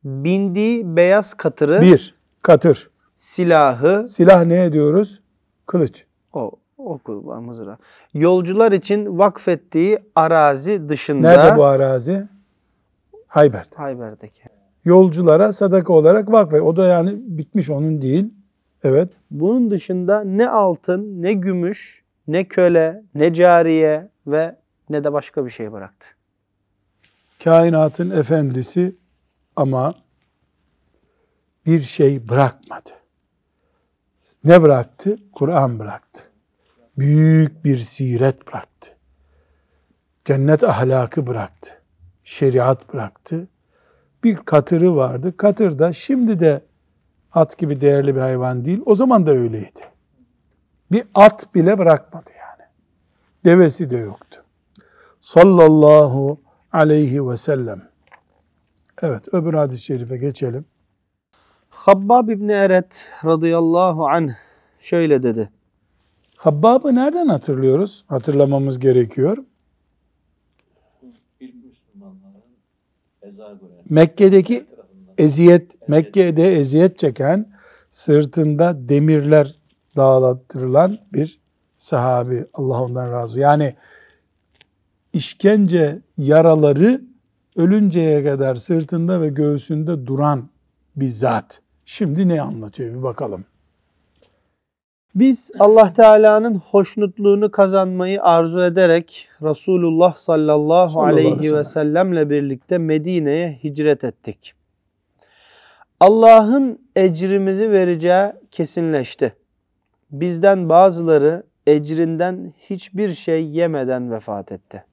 bindiği 0.03 0.95
beyaz 0.95 1.33
katırı, 1.33 1.81
Bir, 1.81 2.15
katır. 2.41 2.92
Silahı, 3.23 4.07
Silah 4.07 4.45
ne 4.45 4.63
ediyoruz? 4.65 5.21
Kılıç. 5.65 6.05
o 6.33 6.51
oku 6.77 7.25
var 7.25 7.37
mızrağı. 7.37 7.77
Yolcular 8.13 8.71
için 8.71 9.17
vakfettiği 9.17 9.99
arazi 10.15 10.89
dışında 10.89 11.31
Nerede 11.31 11.57
bu 11.57 11.63
arazi? 11.63 12.27
Hayber'de. 13.27 13.75
Hayber'deki. 13.75 14.41
Yolculara 14.85 15.53
sadaka 15.53 15.93
olarak 15.93 16.31
vakfe. 16.31 16.61
O 16.61 16.75
da 16.75 16.85
yani 16.85 17.15
bitmiş 17.17 17.69
onun 17.69 18.01
değil. 18.01 18.33
Evet. 18.83 19.09
Bunun 19.31 19.71
dışında 19.71 20.23
ne 20.23 20.49
altın, 20.49 21.21
ne 21.21 21.33
gümüş, 21.33 22.03
ne 22.27 22.47
köle, 22.47 23.03
ne 23.15 23.33
cariye 23.33 24.09
ve 24.27 24.55
ne 24.89 25.03
de 25.03 25.13
başka 25.13 25.45
bir 25.45 25.51
şey 25.51 25.71
bıraktı. 25.71 26.07
Kainatın 27.43 28.09
efendisi 28.09 28.95
ama 29.55 29.95
bir 31.65 31.81
şey 31.81 32.29
bırakmadı. 32.29 33.02
Ne 34.43 34.61
bıraktı? 34.61 35.17
Kur'an 35.33 35.79
bıraktı. 35.79 36.23
Büyük 36.97 37.65
bir 37.65 37.77
siret 37.77 38.47
bıraktı. 38.47 38.89
Cennet 40.25 40.63
ahlakı 40.63 41.27
bıraktı. 41.27 41.81
Şeriat 42.23 42.93
bıraktı. 42.93 43.47
Bir 44.23 44.35
katırı 44.35 44.95
vardı. 44.95 45.37
Katır 45.37 45.79
da 45.79 45.93
şimdi 45.93 46.39
de 46.39 46.61
at 47.31 47.57
gibi 47.57 47.81
değerli 47.81 48.15
bir 48.15 48.21
hayvan 48.21 48.65
değil. 48.65 48.81
O 48.85 48.95
zaman 48.95 49.25
da 49.25 49.31
öyleydi. 49.31 49.81
Bir 50.91 51.03
at 51.15 51.55
bile 51.55 51.77
bırakmadı 51.77 52.29
yani. 52.29 52.69
Devesi 53.45 53.89
de 53.89 53.97
yoktu. 53.97 54.43
Sallallahu 55.21 56.41
aleyhi 56.71 57.29
ve 57.29 57.37
sellem. 57.37 57.81
Evet 59.01 59.33
öbür 59.33 59.53
hadis-i 59.53 59.83
şerife 59.83 60.17
geçelim. 60.17 60.65
Habbab 61.83 62.29
İbni 62.29 62.51
Eret 62.51 63.07
radıyallahu 63.25 64.07
anh 64.07 64.33
şöyle 64.79 65.23
dedi. 65.23 65.49
Habbab'ı 66.35 66.95
nereden 66.95 67.27
hatırlıyoruz? 67.27 68.05
Hatırlamamız 68.07 68.79
gerekiyor. 68.79 69.37
Mekke'deki 73.89 74.65
eziyet, 75.17 75.89
Mekke'de 75.89 76.53
eziyet 76.53 76.99
çeken, 76.99 77.53
sırtında 77.91 78.89
demirler 78.89 79.55
dağlattırılan 79.95 80.99
bir 81.13 81.39
sahabi. 81.77 82.45
Allah 82.53 82.81
ondan 82.81 83.11
razı. 83.11 83.39
Yani 83.39 83.75
işkence 85.13 86.01
yaraları 86.17 87.01
ölünceye 87.55 88.23
kadar 88.23 88.55
sırtında 88.55 89.21
ve 89.21 89.29
göğsünde 89.29 90.07
duran 90.07 90.49
bir 90.95 91.07
zat. 91.07 91.63
Şimdi 91.85 92.27
ne 92.27 92.41
anlatıyor 92.41 92.97
bir 92.97 93.03
bakalım. 93.03 93.45
Biz 95.15 95.51
Allah 95.59 95.93
Teala'nın 95.93 96.55
hoşnutluğunu 96.55 97.51
kazanmayı 97.51 98.23
arzu 98.23 98.61
ederek 98.61 99.27
Resulullah 99.41 100.15
sallallahu, 100.15 100.89
Sallallahu 100.89 101.01
aleyhi 101.01 101.55
ve 101.55 101.63
sellemle 101.63 102.29
birlikte 102.29 102.77
Medine'ye 102.77 103.59
hicret 103.63 104.03
ettik. 104.03 104.53
Allah'ın 105.99 106.79
ecrimizi 106.95 107.71
vereceği 107.71 108.31
kesinleşti. 108.51 109.35
Bizden 110.11 110.69
bazıları 110.69 111.43
ecrinden 111.67 112.53
hiçbir 112.57 113.09
şey 113.09 113.45
yemeden 113.49 114.11
vefat 114.11 114.51
etti. 114.51 114.85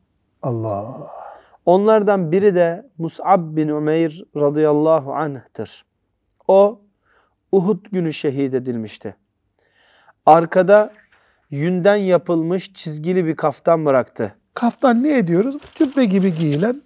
Allah. 0.42 1.10
Onlardan 1.66 2.32
biri 2.32 2.54
de 2.54 2.86
Mus'ab 2.98 3.56
bin 3.56 3.68
Umeyr 3.68 4.24
radıyallahu 4.36 5.12
anh'tır. 5.12 5.84
O 6.50 6.80
Uhud 7.52 7.86
günü 7.92 8.12
şehit 8.12 8.54
edilmişti. 8.54 9.16
Arkada 10.26 10.92
yünden 11.50 11.96
yapılmış 11.96 12.74
çizgili 12.74 13.26
bir 13.26 13.36
kaftan 13.36 13.86
bıraktı. 13.86 14.34
Kaftan 14.54 15.02
ne 15.02 15.18
ediyoruz? 15.18 15.56
Cübbe 15.74 16.04
gibi 16.04 16.34
giyilen. 16.34 16.82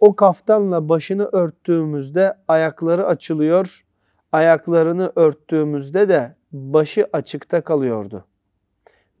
O 0.00 0.16
kaftanla 0.16 0.88
başını 0.88 1.24
örttüğümüzde 1.32 2.34
ayakları 2.48 3.06
açılıyor, 3.06 3.84
ayaklarını 4.32 5.12
örttüğümüzde 5.16 6.08
de 6.08 6.36
başı 6.52 7.08
açıkta 7.12 7.60
kalıyordu. 7.60 8.24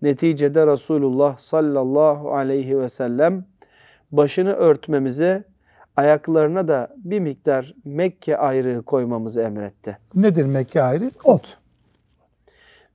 Neticede 0.02 0.66
Resulullah 0.66 1.38
sallallahu 1.38 2.34
aleyhi 2.34 2.80
ve 2.80 2.88
sellem 2.88 3.44
başını 4.12 4.52
örtmemizi, 4.52 5.44
ayaklarına 5.96 6.68
da 6.68 6.94
bir 6.96 7.20
miktar 7.20 7.74
Mekke 7.84 8.36
ayrığı 8.36 8.82
koymamızı 8.82 9.40
emretti. 9.42 9.98
Nedir 10.14 10.44
Mekke 10.44 10.82
ayrı? 10.82 11.10
Ot. 11.24 11.58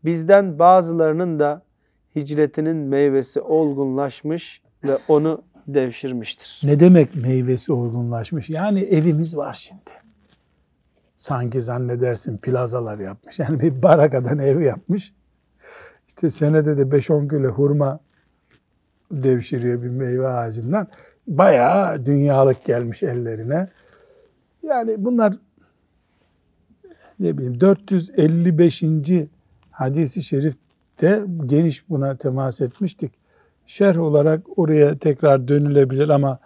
Bizden 0.05 0.59
bazılarının 0.59 1.39
da 1.39 1.61
hicretinin 2.15 2.75
meyvesi 2.75 3.41
olgunlaşmış 3.41 4.61
ve 4.83 4.97
onu 5.07 5.41
devşirmiştir. 5.67 6.61
Ne 6.63 6.79
demek 6.79 7.15
meyvesi 7.15 7.73
olgunlaşmış? 7.73 8.49
Yani 8.49 8.79
evimiz 8.79 9.37
var 9.37 9.53
şimdi. 9.53 9.91
Sanki 11.15 11.61
zannedersin 11.61 12.37
plazalar 12.37 12.99
yapmış. 12.99 13.39
Yani 13.39 13.59
bir 13.59 13.81
barakadan 13.81 14.39
ev 14.39 14.61
yapmış. 14.61 15.13
İşte 16.07 16.29
senede 16.29 16.77
de 16.77 16.81
5-10 16.81 17.29
kilo 17.29 17.49
hurma 17.49 17.99
devşiriyor 19.11 19.83
bir 19.83 19.89
meyve 19.89 20.27
ağacından. 20.27 20.87
Bayağı 21.27 22.05
dünyalık 22.05 22.65
gelmiş 22.65 23.03
ellerine. 23.03 23.69
Yani 24.63 24.95
bunlar 24.97 25.33
ne 27.19 27.37
bileyim 27.37 27.61
455. 27.61 28.83
hadisi 29.71 30.23
şerifte 30.23 31.23
geniş 31.45 31.89
buna 31.89 32.17
temas 32.17 32.61
etmiştik. 32.61 33.11
Şerh 33.65 34.01
olarak 34.01 34.59
oraya 34.59 34.97
tekrar 34.97 35.47
dönülebilir 35.47 36.09
ama 36.09 36.39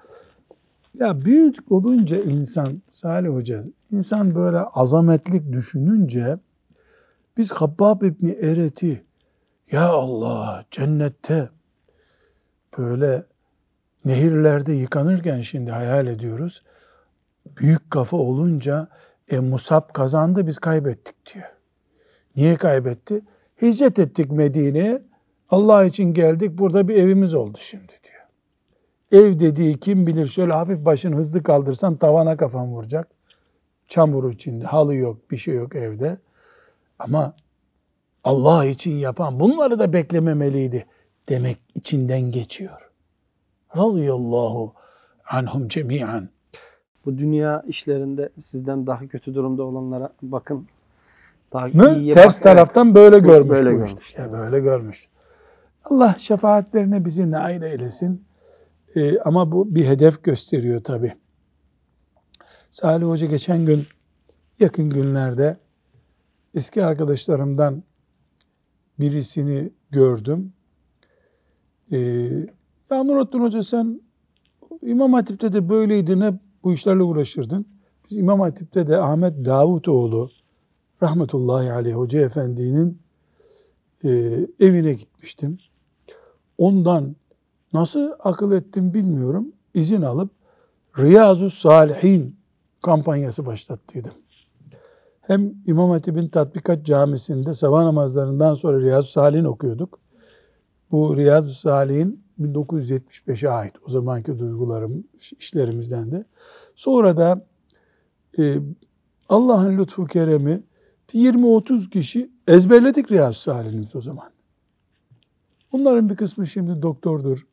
ya 0.99 1.21
büyük 1.21 1.71
olunca 1.71 2.17
insan 2.17 2.81
Salih 2.91 3.29
Hoca 3.29 3.63
insan 3.91 4.35
böyle 4.35 4.57
azametlik 4.57 5.51
düşününce 5.51 6.37
biz 7.37 7.51
Habbab 7.51 8.01
İbni 8.01 8.31
Eret'i 8.31 9.03
ya 9.71 9.89
Allah 9.89 10.65
cennette 10.71 11.49
böyle 12.77 13.23
nehirlerde 14.05 14.73
yıkanırken 14.73 15.41
şimdi 15.41 15.71
hayal 15.71 16.07
ediyoruz. 16.07 16.63
Büyük 17.57 17.91
kafa 17.91 18.17
olunca 18.17 18.87
e, 19.31 19.39
Musab 19.39 19.93
kazandı 19.93 20.47
biz 20.47 20.59
kaybettik 20.59 21.15
diyor. 21.33 21.45
Niye 22.35 22.55
kaybetti? 22.55 23.21
Hicret 23.61 23.99
ettik 23.99 24.31
Medine'ye. 24.31 25.01
Allah 25.49 25.85
için 25.85 26.13
geldik. 26.13 26.57
Burada 26.57 26.87
bir 26.87 26.95
evimiz 26.95 27.33
oldu 27.33 27.57
şimdi 27.61 27.93
diyor. 28.03 29.23
Ev 29.23 29.39
dediği 29.39 29.79
kim 29.79 30.07
bilir 30.07 30.27
şöyle 30.27 30.53
hafif 30.53 30.85
başını 30.85 31.15
hızlı 31.15 31.43
kaldırsan 31.43 31.95
tavana 31.95 32.37
kafan 32.37 32.67
vuracak. 32.67 33.07
Çamur 33.87 34.33
içinde 34.33 34.65
halı 34.65 34.95
yok 34.95 35.31
bir 35.31 35.37
şey 35.37 35.55
yok 35.55 35.75
evde. 35.75 36.17
Ama 36.99 37.33
Allah 38.23 38.65
için 38.65 38.91
yapan 38.91 39.39
bunları 39.39 39.79
da 39.79 39.93
beklememeliydi 39.93 40.85
demek 41.29 41.57
içinden 41.75 42.21
geçiyor. 42.21 42.90
Radıyallahu 43.77 44.73
anhum 45.31 45.67
cemiyen. 45.67 46.29
Bu 47.05 47.17
dünya 47.17 47.63
işlerinde 47.67 48.29
sizden 48.45 48.87
daha 48.87 49.07
kötü 49.07 49.33
durumda 49.35 49.63
olanlara 49.63 50.13
bakın. 50.21 50.67
Daha 51.53 51.67
iyiye 51.69 52.13
Ters 52.13 52.37
bak- 52.39 52.43
taraftan 52.43 52.95
böyle 52.95 53.19
görmüş 53.19 53.49
böyle 53.49 53.71
görmüş. 53.71 53.91
işte. 54.07 54.21
Ya 54.21 54.31
böyle 54.31 54.59
görmüş. 54.59 55.07
Allah 55.85 56.15
şefaatlerine 56.19 57.05
bizi 57.05 57.31
nail 57.31 57.61
eylesin. 57.61 58.25
Ee, 58.95 59.19
ama 59.19 59.51
bu 59.51 59.75
bir 59.75 59.85
hedef 59.85 60.23
gösteriyor 60.23 60.83
tabi. 60.83 61.13
Salih 62.71 63.05
Hoca 63.05 63.27
geçen 63.27 63.65
gün 63.65 63.85
yakın 64.59 64.89
günlerde 64.89 65.57
eski 66.55 66.85
arkadaşlarımdan 66.85 67.83
birisini 68.99 69.71
gördüm. 69.91 70.53
Ee, 71.91 72.29
ya 72.91 73.03
Nurattin 73.03 73.39
Hoca 73.39 73.63
sen 73.63 74.01
İmam 74.81 75.13
Hatip'te 75.13 75.53
de 75.53 75.69
böyleydin 75.69 76.21
hep 76.21 76.33
bu 76.63 76.73
işlerle 76.73 77.03
uğraşırdın. 77.03 77.65
Biz 78.09 78.17
İmam 78.17 78.39
Hatip'te 78.39 78.87
de 78.87 78.97
Ahmet 78.97 79.45
Davutoğlu 79.45 80.29
rahmetullahi 81.03 81.71
aleyh 81.71 81.95
Hoca 81.95 82.21
Efendi'nin 82.21 82.99
e, 84.03 84.09
evine 84.59 84.93
gitmiştim. 84.93 85.57
Ondan 86.57 87.15
nasıl 87.73 88.11
akıl 88.19 88.51
ettim 88.51 88.93
bilmiyorum. 88.93 89.51
İzin 89.73 90.01
alıp 90.01 90.29
Riyazu 90.97 91.49
Salihin 91.49 92.35
kampanyası 92.81 93.45
başlattıydım. 93.45 94.13
Hem 95.21 95.53
İmam 95.65 95.89
Hatip'in 95.89 96.27
tatbikat 96.27 96.85
camisinde 96.85 97.53
sabah 97.53 97.83
namazlarından 97.83 98.55
sonra 98.55 98.79
Riyazu 98.79 99.07
Salih'in 99.07 99.45
okuyorduk. 99.45 99.99
Bu 100.91 101.17
Riyazu 101.17 101.53
Salih'in 101.53 102.20
1975'e 102.43 103.49
ait 103.49 103.73
o 103.87 103.89
zamanki 103.89 104.39
duygularım, 104.39 105.03
işlerimizden 105.39 106.11
de. 106.11 106.25
Sonra 106.75 107.17
da 107.17 107.45
e, 108.39 108.57
Allah'ın 109.29 109.77
lütfu 109.77 110.05
keremi 110.05 110.63
20-30 111.13 111.89
kişi 111.89 112.31
ezberledik 112.47 113.11
Riyazu 113.11 113.39
Salih'imiz 113.39 113.95
o 113.95 114.01
zaman. 114.01 114.31
Bunların 115.71 116.09
bir 116.09 116.15
kısmı 116.15 116.47
şimdi 116.47 116.81
doktordur, 116.81 117.47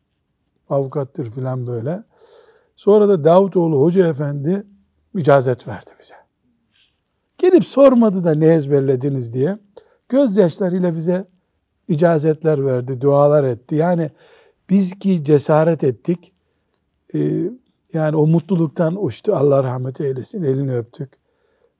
avukattır 0.68 1.30
filan 1.30 1.66
böyle. 1.66 2.04
Sonra 2.76 3.08
da 3.08 3.24
Davutoğlu 3.24 3.80
Hoca 3.80 4.06
Efendi 4.06 4.66
icazet 5.16 5.68
verdi 5.68 5.90
bize. 6.00 6.14
Gelip 7.38 7.64
sormadı 7.64 8.24
da 8.24 8.34
ne 8.34 8.46
ezberlediniz 8.46 9.34
diye. 9.34 9.58
Gözyaşlarıyla 10.08 10.94
bize 10.94 11.28
icazetler 11.88 12.66
verdi, 12.66 13.00
dualar 13.00 13.44
etti. 13.44 13.74
Yani 13.74 14.10
biz 14.70 14.98
ki 14.98 15.24
cesaret 15.24 15.84
ettik. 15.84 16.32
Ee, 17.14 17.50
yani 17.92 18.16
o 18.16 18.26
mutluluktan 18.26 19.04
uçtu. 19.04 19.34
Allah 19.34 19.62
rahmet 19.62 20.00
eylesin. 20.00 20.42
Elini 20.42 20.76
öptük. 20.76 21.12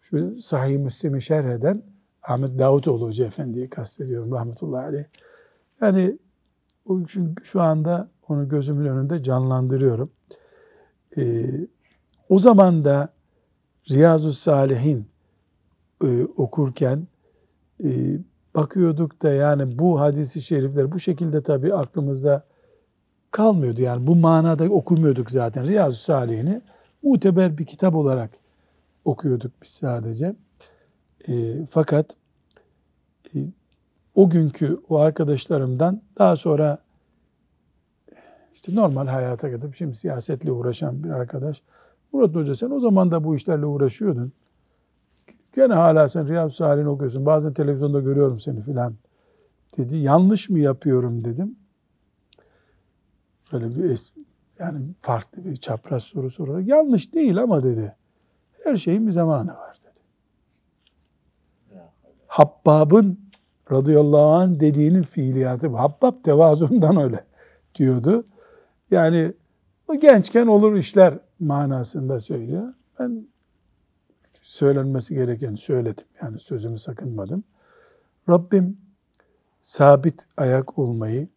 Şu 0.00 0.42
Sahih 0.42 0.78
Müslim'i 0.78 1.22
şerh 1.22 1.44
eden 1.44 1.82
Ahmet 2.22 2.58
Davutoğlu 2.58 3.06
Hoca 3.06 3.26
Efendi'yi 3.26 3.70
kastediyorum 3.70 4.32
rahmetullahi 4.32 4.86
aleyh. 4.86 5.04
Yani 5.80 6.18
şu, 7.06 7.34
şu 7.42 7.60
anda 7.60 8.10
onu 8.28 8.48
gözümün 8.48 8.86
önünde 8.86 9.22
canlandırıyorum. 9.22 10.10
Ee, 11.16 11.46
o 12.28 12.38
zaman 12.38 12.84
da 12.84 13.08
Riyazu 13.90 14.32
Salihin 14.32 15.06
e, 16.04 16.24
okurken 16.24 17.06
e, 17.84 18.18
bakıyorduk 18.54 19.22
da 19.22 19.32
yani 19.32 19.78
bu 19.78 20.00
hadisi 20.00 20.42
şerifler 20.42 20.92
bu 20.92 20.98
şekilde 20.98 21.42
tabii 21.42 21.74
aklımızda 21.74 22.44
kalmıyordu. 23.30 23.82
Yani 23.82 24.06
bu 24.06 24.16
manada 24.16 24.64
okumuyorduk 24.64 25.30
zaten. 25.30 25.66
Riyazu 25.66 25.96
Salihini 25.96 26.60
muteber 27.02 27.58
bir 27.58 27.66
kitap 27.66 27.94
olarak 27.94 28.30
okuyorduk 29.04 29.52
biz 29.62 29.70
sadece. 29.70 30.34
E, 31.28 31.66
fakat 31.70 32.16
e, 33.34 33.38
o 34.14 34.30
günkü 34.30 34.80
o 34.88 34.98
arkadaşlarımdan 34.98 36.02
daha 36.18 36.36
sonra 36.36 36.78
işte 38.54 38.74
normal 38.74 39.06
hayata 39.06 39.50
kadar 39.50 39.72
şimdi 39.72 39.94
siyasetle 39.94 40.52
uğraşan 40.52 41.04
bir 41.04 41.10
arkadaş 41.10 41.62
Murat 42.12 42.34
Hoca 42.34 42.54
sen 42.54 42.70
o 42.70 42.80
zaman 42.80 43.10
da 43.10 43.24
bu 43.24 43.36
işlerle 43.36 43.66
uğraşıyordun. 43.66 44.32
Gene 45.56 45.74
hala 45.74 46.08
sen 46.08 46.28
Riyad-ı 46.28 46.54
Salih'ini 46.54 46.88
okuyorsun. 46.88 47.26
Bazen 47.26 47.52
televizyonda 47.52 48.00
görüyorum 48.00 48.40
seni 48.40 48.62
filan 48.62 48.94
dedi. 49.76 49.96
Yanlış 49.96 50.50
mı 50.50 50.58
yapıyorum 50.58 51.24
dedim. 51.24 51.56
Böyle 53.52 53.76
bir 53.76 53.90
es, 53.90 54.12
yani 54.58 54.80
farklı 55.00 55.44
bir 55.44 55.56
çapraz 55.56 56.02
soru 56.02 56.30
sorarak 56.30 56.66
yanlış 56.66 57.14
değil 57.14 57.42
ama 57.42 57.62
dedi. 57.62 57.96
Her 58.64 58.76
şeyin 58.76 59.06
bir 59.06 59.12
zamanı 59.12 59.54
var 59.54 59.76
dedi. 59.80 60.00
Habbab'ın 62.26 63.20
radıyallahu 63.72 64.32
anh 64.32 64.60
dediğinin 64.60 65.02
fiiliyatı 65.02 65.72
bu. 65.72 65.78
Habbab 65.78 66.24
tevazundan 66.24 66.96
öyle 66.96 67.24
diyordu. 67.74 68.26
Yani 68.90 69.32
o 69.88 69.94
gençken 69.94 70.46
olur 70.46 70.74
işler 70.74 71.18
manasında 71.40 72.20
söylüyor. 72.20 72.74
Ben 73.00 73.26
söylenmesi 74.42 75.14
gereken 75.14 75.54
söyledim. 75.54 76.04
Yani 76.22 76.38
sözümü 76.38 76.78
sakınmadım. 76.78 77.44
Rabbim 78.28 78.76
sabit 79.62 80.26
ayak 80.36 80.78
olmayı 80.78 81.28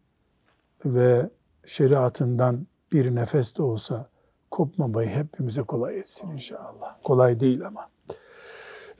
ve 0.84 1.30
şeriatından 1.66 2.66
bir 2.92 3.14
nefes 3.14 3.58
de 3.58 3.62
olsa 3.62 4.08
kopmamayı 4.50 5.08
hepimize 5.08 5.62
kolay 5.62 5.98
etsin 5.98 6.30
inşallah. 6.30 6.96
Kolay 7.04 7.40
değil 7.40 7.66
ama. 7.66 7.88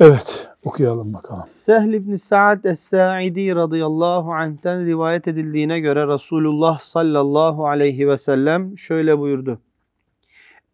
Evet, 0.01 0.49
okuyalım 0.65 1.15
bakalım. 1.15 1.45
Sehl 1.49 1.93
ibn 1.93 2.15
Sa'd 2.15 2.65
es-Sa'idi 2.65 3.55
radıyallahu 3.55 4.33
anh'ten 4.33 4.87
rivayet 4.87 5.29
edildiğine 5.29 5.81
göre 5.81 6.09
Resulullah 6.09 6.81
sallallahu 6.81 7.67
aleyhi 7.67 8.09
ve 8.09 8.17
sellem 8.17 8.79
şöyle 8.79 9.19
buyurdu. 9.19 9.59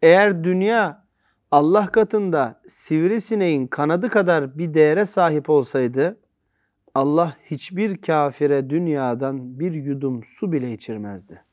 Eğer 0.01 0.43
dünya 0.43 1.05
Allah 1.51 1.87
katında 1.87 2.61
sivrisineğin 2.67 3.67
kanadı 3.67 4.09
kadar 4.09 4.57
bir 4.57 4.73
değere 4.73 5.05
sahip 5.05 5.49
olsaydı 5.49 6.17
Allah 6.95 7.35
hiçbir 7.45 7.97
kafire 7.97 8.69
dünyadan 8.69 9.59
bir 9.59 9.71
yudum 9.73 10.23
su 10.23 10.51
bile 10.51 10.73
içirmezdi. 10.73 11.43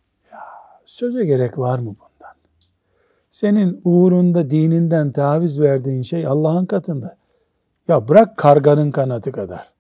Söze 0.87 1.25
gerek 1.25 1.59
var 1.59 1.79
mı 1.79 1.87
bundan? 1.87 2.35
Senin 3.31 3.81
uğrunda 3.85 4.51
dininden 4.51 5.13
taviz 5.13 5.61
verdiğin 5.61 6.03
şey 6.03 6.27
Allah'ın 6.27 6.67
katında. 6.67 7.17
Ya 7.89 8.09
bırak 8.09 8.37
karganın 8.37 8.91
kanadı 8.91 9.33
kadar, 9.33 9.73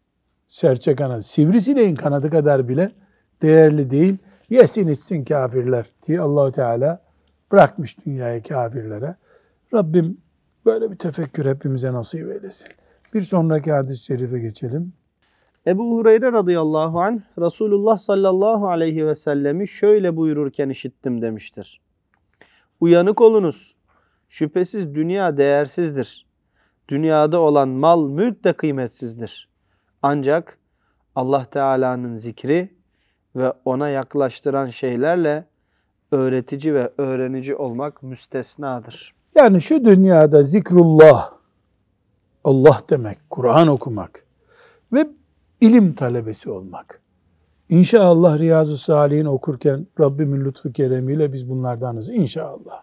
serçe 0.48 0.96
kanadı, 0.96 1.22
sivrisineğin 1.22 1.94
kanadı 1.94 2.30
kadar 2.30 2.68
bile 2.68 2.92
değerli 3.42 3.90
değil. 3.90 4.16
Yesin 4.50 4.88
içsin 4.88 5.24
kafirler 5.24 5.90
diye 6.06 6.20
Allahu 6.20 6.52
Teala 6.52 7.00
bırakmış 7.52 8.06
dünyayı 8.06 8.42
kafirlere. 8.42 9.16
Rabbim 9.74 10.18
böyle 10.66 10.90
bir 10.90 10.96
tefekkür 10.96 11.46
hepimize 11.46 11.92
nasip 11.92 12.30
eylesin. 12.30 12.68
Bir 13.14 13.22
sonraki 13.22 13.72
hadis-i 13.72 14.04
şerife 14.04 14.38
geçelim. 14.38 14.92
Ebu 15.66 15.96
Hureyre 15.96 16.32
radıyallahu 16.32 17.00
anh 17.00 17.20
Resulullah 17.38 17.98
sallallahu 17.98 18.68
aleyhi 18.68 19.06
ve 19.06 19.14
sellemi 19.14 19.68
şöyle 19.68 20.16
buyururken 20.16 20.68
işittim 20.68 21.22
demiştir. 21.22 21.80
Uyanık 22.80 23.20
olunuz. 23.20 23.76
Şüphesiz 24.28 24.94
dünya 24.94 25.36
değersizdir. 25.36 26.26
Dünyada 26.88 27.40
olan 27.40 27.68
mal 27.68 28.08
mülk 28.08 28.44
de 28.44 28.52
kıymetsizdir. 28.52 29.48
Ancak 30.02 30.58
Allah 31.14 31.44
Teala'nın 31.44 32.14
zikri 32.14 32.76
ve 33.36 33.52
ona 33.64 33.88
yaklaştıran 33.88 34.66
şeylerle 34.66 35.44
öğretici 36.12 36.74
ve 36.74 36.92
öğrenici 36.98 37.56
olmak 37.56 38.02
müstesnadır. 38.02 39.14
Yani 39.34 39.60
şu 39.60 39.84
dünyada 39.84 40.42
zikrullah, 40.42 41.32
Allah 42.44 42.80
demek, 42.90 43.18
Kur'an 43.30 43.68
okumak 43.68 44.26
ve 44.92 45.06
ilim 45.60 45.94
talebesi 45.94 46.50
olmak. 46.50 47.00
İnşallah 47.68 48.38
Riyazu 48.38 48.76
Salih'in 48.76 49.24
okurken 49.24 49.86
Rabbimin 50.00 50.44
lütfu 50.44 50.72
keremiyle 50.72 51.32
biz 51.32 51.50
bunlardanız 51.50 52.08
inşallah. 52.08 52.82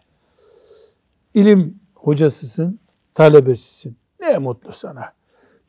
İlim 1.34 1.80
hocasısın, 1.96 2.80
talebesisin. 3.14 3.98
Ne 4.22 4.38
mutlu 4.38 4.72
sana. 4.72 5.14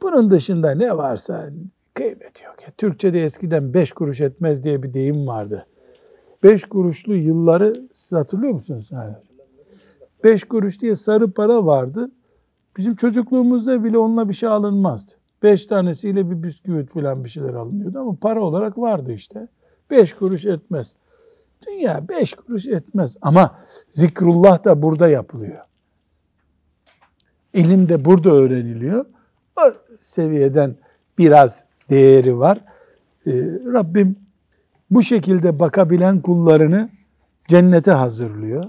Bunun 0.03 0.31
dışında 0.31 0.71
ne 0.71 0.97
varsa 0.97 1.51
kıymet 1.95 2.43
yok. 2.45 2.55
Ya, 2.63 2.69
Türkçe'de 2.79 3.25
eskiden 3.25 3.75
beş 3.75 3.93
kuruş 3.93 4.21
etmez 4.21 4.65
diye 4.65 4.83
bir 4.83 4.95
deyim 4.95 5.27
vardı. 5.27 5.67
Beş 6.43 6.65
kuruşlu 6.65 7.15
yılları 7.15 7.73
siz 7.95 8.13
hatırlıyor 8.13 8.53
musunuz? 8.53 8.89
Yani 8.91 9.15
beş 10.25 10.45
kuruş 10.45 10.81
diye 10.81 10.95
sarı 10.95 11.31
para 11.31 11.67
vardı. 11.67 12.11
Bizim 12.77 12.97
çocukluğumuzda 12.97 13.85
bile 13.85 13.99
onunla 13.99 14.29
bir 14.29 14.35
şey 14.35 14.49
alınmazdı. 14.49 15.13
Beş 15.45 15.67
tanesiyle 15.67 16.31
bir 16.31 16.43
bisküvit 16.43 16.91
falan 16.91 17.25
bir 17.25 17.29
şeyler 17.29 17.55
alınıyordu 17.55 17.99
ama 17.99 18.17
para 18.21 18.41
olarak 18.41 18.79
vardı 18.79 19.13
işte. 19.13 19.49
Beş 19.91 20.15
kuruş 20.15 20.45
etmez. 20.45 20.95
Dünya 21.67 22.09
beş 22.09 22.35
kuruş 22.35 22.67
etmez 22.67 23.17
ama 23.23 23.59
zikrullah 23.91 24.65
da 24.65 24.83
burada 24.83 25.09
yapılıyor. 25.09 25.61
İlim 27.53 27.89
de 27.89 28.05
burada 28.05 28.31
öğreniliyor. 28.31 29.05
O 29.57 29.73
seviyeden 29.97 30.77
biraz 31.19 31.65
değeri 31.91 32.39
var. 32.39 32.61
Ee, 33.27 33.33
Rabbim 33.73 34.17
bu 34.91 35.03
şekilde 35.03 35.61
bakabilen 35.61 36.21
kullarını 36.21 36.89
cennete 37.49 37.91
hazırlıyor. 37.91 38.65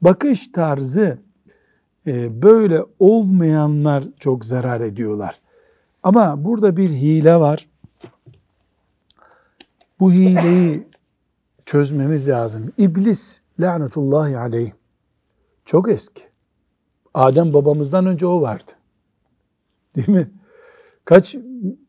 Bakış 0.00 0.52
tarzı 0.52 1.18
e, 2.06 2.42
böyle 2.42 2.82
olmayanlar 2.98 4.04
çok 4.18 4.44
zarar 4.44 4.80
ediyorlar. 4.80 5.43
Ama 6.04 6.44
burada 6.44 6.76
bir 6.76 6.90
hile 6.90 7.36
var. 7.40 7.68
Bu 10.00 10.12
hileyi 10.12 10.88
çözmemiz 11.66 12.28
lazım. 12.28 12.72
İblis 12.78 13.40
lanetullahi 13.60 14.38
aleyh. 14.38 14.72
Çok 15.64 15.88
eski. 15.88 16.22
Adem 17.14 17.52
babamızdan 17.52 18.06
önce 18.06 18.26
o 18.26 18.40
vardı. 18.40 18.72
Değil 19.96 20.08
mi? 20.08 20.30
Kaç 21.04 21.36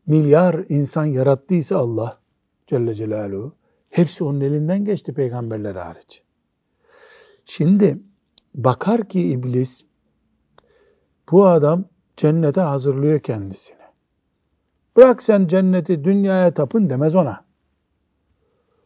milyar 0.06 0.64
insan 0.68 1.04
yarattıysa 1.04 1.76
Allah 1.76 2.18
Celle 2.66 2.94
Celaluhu 2.94 3.54
hepsi 3.90 4.24
onun 4.24 4.40
elinden 4.40 4.84
geçti 4.84 5.14
peygamberler 5.14 5.74
hariç. 5.74 6.22
Şimdi 7.44 7.98
bakar 8.54 9.08
ki 9.08 9.22
iblis 9.22 9.84
bu 11.32 11.46
adam 11.46 11.84
cennete 12.16 12.60
hazırlıyor 12.60 13.20
kendisini. 13.20 13.75
Bırak 14.96 15.22
sen 15.22 15.46
cenneti 15.46 16.04
dünyaya 16.04 16.54
tapın 16.54 16.90
demez 16.90 17.14
ona. 17.14 17.44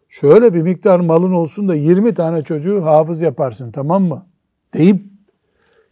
Şöyle 0.08 0.54
bir 0.54 0.62
miktar 0.62 1.00
malın 1.00 1.32
olsun 1.32 1.68
da 1.68 1.74
20 1.74 2.14
tane 2.14 2.44
çocuğu 2.44 2.84
hafız 2.84 3.20
yaparsın 3.20 3.72
tamam 3.72 4.02
mı? 4.02 4.26
Deyip 4.74 5.02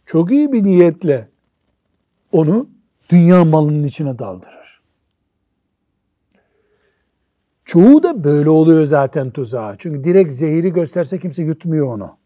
çok 0.05 0.31
iyi 0.31 0.51
bir 0.51 0.63
niyetle 0.63 1.29
onu 2.31 2.69
dünya 3.09 3.45
malının 3.45 3.83
içine 3.83 4.19
daldırır. 4.19 4.81
Çoğu 7.65 8.03
da 8.03 8.23
böyle 8.23 8.49
oluyor 8.49 8.85
zaten 8.85 9.31
tuzağa. 9.31 9.75
Çünkü 9.77 10.03
direkt 10.03 10.33
zehiri 10.33 10.73
gösterse 10.73 11.19
kimse 11.19 11.43
yutmuyor 11.43 11.87
onu. 11.87 12.17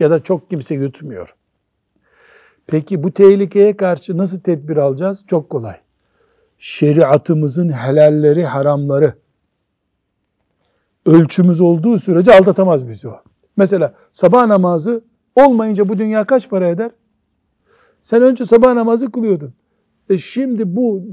Ya 0.00 0.10
da 0.10 0.22
çok 0.22 0.50
kimse 0.50 0.74
yutmuyor. 0.74 1.34
Peki 2.66 3.02
bu 3.02 3.12
tehlikeye 3.12 3.76
karşı 3.76 4.16
nasıl 4.16 4.40
tedbir 4.40 4.76
alacağız? 4.76 5.24
Çok 5.26 5.50
kolay. 5.50 5.81
Şeriatımızın 6.64 7.72
helalleri, 7.72 8.44
haramları 8.44 9.14
ölçümüz 11.06 11.60
olduğu 11.60 11.98
sürece 11.98 12.34
aldatamaz 12.34 12.88
bizi 12.88 13.08
o. 13.08 13.16
Mesela 13.56 13.94
sabah 14.12 14.46
namazı 14.46 15.04
olmayınca 15.36 15.88
bu 15.88 15.98
dünya 15.98 16.24
kaç 16.24 16.50
para 16.50 16.68
eder? 16.68 16.90
Sen 18.02 18.22
önce 18.22 18.44
sabah 18.44 18.74
namazı 18.74 19.12
kılıyordun. 19.12 19.54
E 20.10 20.18
şimdi 20.18 20.76
bu 20.76 21.04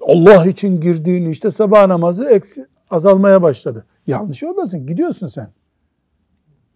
Allah 0.00 0.46
için 0.46 0.80
girdiğin 0.80 1.30
işte 1.30 1.50
sabah 1.50 1.86
namazı 1.86 2.24
eksi, 2.24 2.66
azalmaya 2.90 3.42
başladı. 3.42 3.86
Yanlış 4.06 4.42
yoldasın. 4.42 4.86
Gidiyorsun 4.86 5.28
sen. 5.28 5.48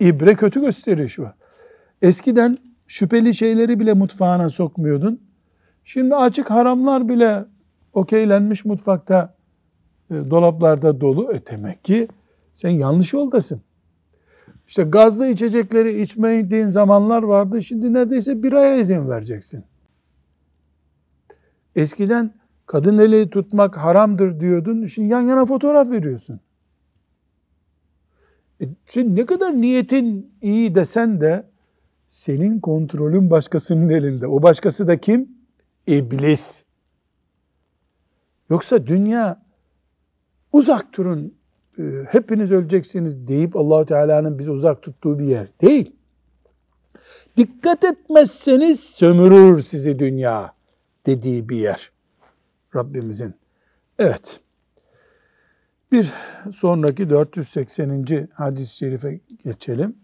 İbre 0.00 0.34
kötü 0.34 0.60
gösteriyor 0.60 1.08
şu 1.08 1.26
an. 1.26 1.34
Eskiden 2.02 2.58
şüpheli 2.86 3.34
şeyleri 3.34 3.80
bile 3.80 3.92
mutfağına 3.92 4.50
sokmuyordun. 4.50 5.20
Şimdi 5.84 6.14
açık 6.14 6.50
haramlar 6.50 7.08
bile 7.08 7.44
okeylenmiş 7.96 8.64
mutfakta 8.64 9.34
e, 10.10 10.14
dolaplarda 10.14 11.00
dolu. 11.00 11.32
E 11.32 11.46
demek 11.46 11.84
ki 11.84 12.08
sen 12.54 12.70
yanlış 12.70 13.12
yoldasın. 13.12 13.60
İşte 14.68 14.82
gazlı 14.82 15.26
içecekleri 15.26 16.02
içmediğin 16.02 16.66
zamanlar 16.66 17.22
vardı. 17.22 17.62
Şimdi 17.62 17.92
neredeyse 17.92 18.42
biraya 18.42 18.76
izin 18.76 19.08
vereceksin. 19.08 19.64
Eskiden 21.76 22.34
kadın 22.66 22.98
eli 22.98 23.30
tutmak 23.30 23.76
haramdır 23.76 24.40
diyordun. 24.40 24.86
Şimdi 24.86 25.12
yan 25.12 25.22
yana 25.22 25.46
fotoğraf 25.46 25.90
veriyorsun. 25.90 26.40
E, 28.60 28.64
şimdi 28.90 29.20
ne 29.20 29.26
kadar 29.26 29.60
niyetin 29.60 30.32
iyi 30.42 30.74
desen 30.74 31.20
de 31.20 31.46
senin 32.08 32.60
kontrolün 32.60 33.30
başkasının 33.30 33.88
elinde. 33.88 34.26
O 34.26 34.42
başkası 34.42 34.88
da 34.88 35.00
kim? 35.00 35.28
İblis. 35.86 36.65
Yoksa 38.50 38.86
dünya 38.86 39.42
uzak 40.52 40.96
durun 40.96 41.34
e, 41.78 41.82
hepiniz 42.08 42.50
öleceksiniz 42.52 43.26
deyip 43.28 43.56
Allahu 43.56 43.86
Teala'nın 43.86 44.38
bizi 44.38 44.50
uzak 44.50 44.82
tuttuğu 44.82 45.18
bir 45.18 45.24
yer 45.24 45.46
değil. 45.62 45.92
Dikkat 47.36 47.84
etmezseniz 47.84 48.80
sömürür 48.80 49.60
sizi 49.60 49.98
dünya 49.98 50.52
dediği 51.06 51.48
bir 51.48 51.56
yer. 51.56 51.90
Rabbimizin. 52.76 53.34
Evet. 53.98 54.40
Bir 55.92 56.12
sonraki 56.54 57.10
480. 57.10 58.28
hadis-i 58.34 58.76
şerife 58.76 59.20
geçelim. 59.44 59.96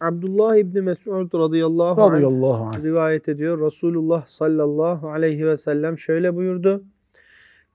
Abdullah 0.00 0.56
İbni 0.56 0.80
Mes'ud 0.80 1.34
radıyallahu 1.34 2.02
anh 2.02 2.12
Radıyallahu 2.12 2.64
anh. 2.64 2.82
rivayet 2.84 3.28
ediyor. 3.28 3.60
Resulullah 3.66 4.26
sallallahu 4.26 5.08
aleyhi 5.10 5.46
ve 5.46 5.56
sellem 5.56 5.98
şöyle 5.98 6.34
buyurdu. 6.36 6.84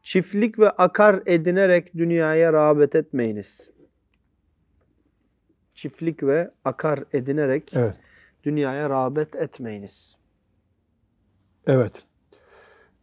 Çiftlik 0.03 0.59
ve 0.59 0.69
akar 0.69 1.21
edinerek 1.25 1.93
dünyaya 1.93 2.53
rağbet 2.53 2.95
etmeyiniz. 2.95 3.71
Çiftlik 5.73 6.23
ve 6.23 6.51
akar 6.65 7.03
edinerek 7.13 7.71
Evet. 7.73 7.95
dünyaya 8.43 8.89
rağbet 8.89 9.35
etmeyiniz. 9.35 10.17
Evet. 11.67 12.03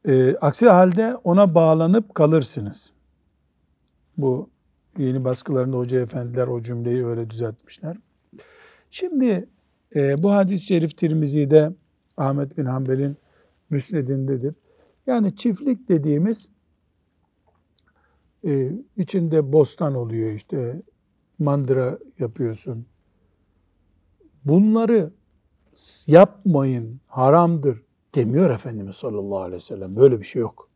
Ee, 0.08 0.36
aksi 0.36 0.68
halde 0.68 1.16
ona 1.24 1.54
bağlanıp 1.54 2.14
kalırsınız. 2.14 2.92
Bu 4.16 4.50
yeni 4.98 5.24
baskılarında 5.24 5.76
Hoca 5.76 6.00
Efendiler 6.00 6.46
o 6.46 6.62
cümleyi 6.62 7.06
öyle 7.06 7.30
düzeltmişler. 7.30 7.96
Şimdi 8.90 9.48
e, 9.96 10.22
bu 10.22 10.32
hadis-i 10.32 10.66
şerif 10.66 10.96
Tirmizi'de 10.96 11.72
Ahmet 12.16 12.58
bin 12.58 12.64
Hanbel'in 12.64 13.16
müsnedindedir. 13.70 14.54
Yani 15.06 15.36
çiftlik 15.36 15.88
dediğimiz 15.88 16.50
e, 18.46 18.72
içinde 18.96 19.52
bostan 19.52 19.94
oluyor 19.94 20.30
işte 20.30 20.82
mandıra 21.38 21.98
yapıyorsun. 22.18 22.86
Bunları 24.44 25.10
yapmayın 26.06 27.00
haramdır 27.06 27.82
demiyor 28.14 28.50
Efendimiz 28.50 28.94
sallallahu 28.96 29.38
aleyhi 29.38 29.56
ve 29.56 29.60
sellem. 29.60 29.96
Böyle 29.96 30.20
bir 30.20 30.24
şey 30.24 30.42
yok. 30.42 30.70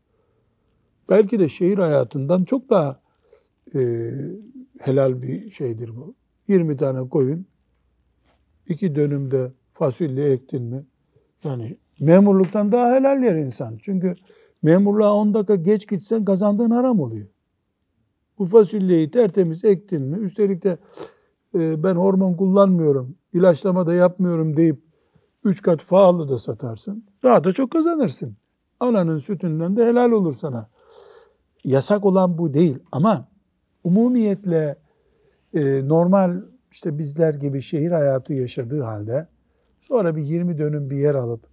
Belki 1.08 1.40
de 1.40 1.48
şehir 1.48 1.78
hayatından 1.78 2.44
çok 2.44 2.70
daha 2.70 3.00
e, 3.74 4.10
helal 4.78 5.22
bir 5.22 5.50
şeydir 5.50 5.96
bu. 5.96 6.14
20 6.48 6.76
tane 6.76 7.08
koyun, 7.08 7.46
iki 8.68 8.94
dönümde 8.94 9.52
fasulye 9.72 10.30
ektin 10.30 10.62
mi? 10.62 10.84
Yani 11.44 11.76
memurluktan 12.00 12.72
daha 12.72 12.94
helal 12.94 13.22
yer 13.22 13.34
insan. 13.34 13.78
Çünkü 13.82 14.14
memurluğa 14.62 15.14
10 15.14 15.34
dakika 15.34 15.54
geç 15.54 15.88
gitsen 15.88 16.24
kazandığın 16.24 16.70
haram 16.70 17.00
oluyor. 17.00 17.26
Bu 18.38 18.46
fasulyeyi 18.46 19.10
tertemiz 19.10 19.64
ektin 19.64 20.02
mi? 20.02 20.18
Üstelik 20.18 20.62
de 20.62 20.78
e, 21.54 21.82
ben 21.82 21.94
hormon 21.94 22.34
kullanmıyorum, 22.34 23.16
ilaçlama 23.32 23.86
da 23.86 23.94
yapmıyorum 23.94 24.56
deyip 24.56 24.82
üç 25.44 25.62
kat 25.62 25.88
pahalı 25.88 26.28
da 26.28 26.38
satarsın. 26.38 27.04
Daha 27.22 27.44
da 27.44 27.52
çok 27.52 27.70
kazanırsın. 27.70 28.36
Ananın 28.80 29.18
sütünden 29.18 29.76
de 29.76 29.86
helal 29.86 30.10
olur 30.10 30.32
sana. 30.32 30.68
Yasak 31.64 32.04
olan 32.04 32.38
bu 32.38 32.54
değil 32.54 32.78
ama 32.92 33.28
umumiyetle 33.84 34.76
e, 35.54 35.88
normal 35.88 36.42
işte 36.70 36.98
bizler 36.98 37.34
gibi 37.34 37.62
şehir 37.62 37.90
hayatı 37.90 38.34
yaşadığı 38.34 38.82
halde 38.82 39.28
sonra 39.80 40.16
bir 40.16 40.22
20 40.22 40.58
dönüm 40.58 40.90
bir 40.90 40.96
yer 40.96 41.14
alıp 41.14 41.46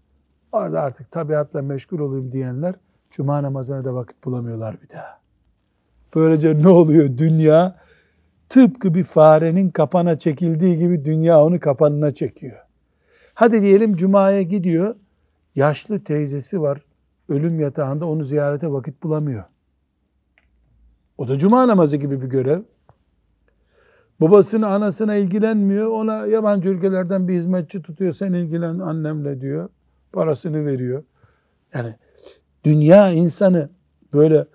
orada 0.52 0.82
artık 0.82 1.12
tabiatla 1.12 1.62
meşgul 1.62 2.00
olayım 2.00 2.32
diyenler 2.32 2.76
cuma 3.12 3.44
namazına 3.44 3.86
da 3.86 3.96
vakit 3.96 4.26
bulamıyorlar 4.26 4.82
bir 4.82 4.90
daha. 4.90 5.25
Böylece 6.16 6.64
ne 6.64 6.68
oluyor? 6.68 7.18
Dünya 7.18 7.76
tıpkı 8.50 8.94
bir 8.94 9.04
farenin 9.04 9.70
kapana 9.70 10.20
çekildiği 10.20 10.78
gibi 10.78 11.06
dünya 11.06 11.44
onu 11.44 11.60
kapanına 11.60 12.14
çekiyor. 12.14 12.58
Hadi 13.34 13.62
diyelim 13.62 13.96
cumaya 13.96 14.42
gidiyor. 14.42 14.96
Yaşlı 15.56 16.04
teyzesi 16.04 16.62
var. 16.62 16.82
Ölüm 17.30 17.60
yatağında 17.60 18.06
onu 18.06 18.24
ziyarete 18.26 18.72
vakit 18.72 19.04
bulamıyor. 19.04 19.44
O 21.18 21.28
da 21.28 21.38
cuma 21.38 21.68
namazı 21.68 21.98
gibi 21.98 22.22
bir 22.22 22.28
görev. 22.28 22.62
Babasına, 24.22 24.68
anasına 24.68 25.16
ilgilenmiyor. 25.16 25.88
Ona 25.88 26.26
yabancı 26.26 26.70
ülkelerden 26.70 27.28
bir 27.28 27.36
hizmetçi 27.36 27.82
tutuyor. 27.82 28.14
Sen 28.14 28.34
ilgilen 28.34 28.80
annemle 28.80 29.42
diyor. 29.42 29.70
Parasını 30.12 30.66
veriyor. 30.66 31.04
Yani 31.74 31.96
dünya 32.64 33.10
insanı 33.12 33.70
böyle 34.14 34.46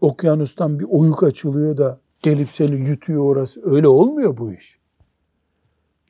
okyanustan 0.00 0.78
bir 0.78 0.86
oyuk 0.88 1.22
açılıyor 1.22 1.76
da 1.76 1.98
gelip 2.22 2.50
seni 2.50 2.88
yutuyor 2.88 3.24
orası. 3.24 3.70
Öyle 3.70 3.88
olmuyor 3.88 4.36
bu 4.36 4.52
iş. 4.52 4.78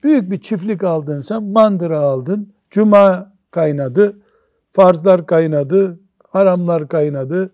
Büyük 0.02 0.30
bir 0.30 0.40
çiftlik 0.40 0.84
aldın 0.84 1.20
sen, 1.20 1.42
mandıra 1.42 2.00
aldın, 2.00 2.52
cuma 2.70 3.32
kaynadı, 3.50 4.18
farzlar 4.72 5.26
kaynadı, 5.26 6.00
haramlar 6.28 6.88
kaynadı. 6.88 7.50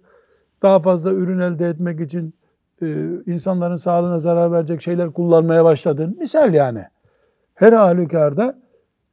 Daha 0.62 0.80
fazla 0.80 1.10
ürün 1.10 1.38
elde 1.38 1.68
etmek 1.68 2.00
için 2.00 2.34
e, 2.82 2.86
insanların 3.26 3.76
sağlığına 3.76 4.18
zarar 4.18 4.52
verecek 4.52 4.82
şeyler 4.82 5.12
kullanmaya 5.12 5.64
başladın. 5.64 6.16
Misal 6.20 6.54
yani. 6.54 6.82
Her 7.54 7.72
halükarda 7.72 8.58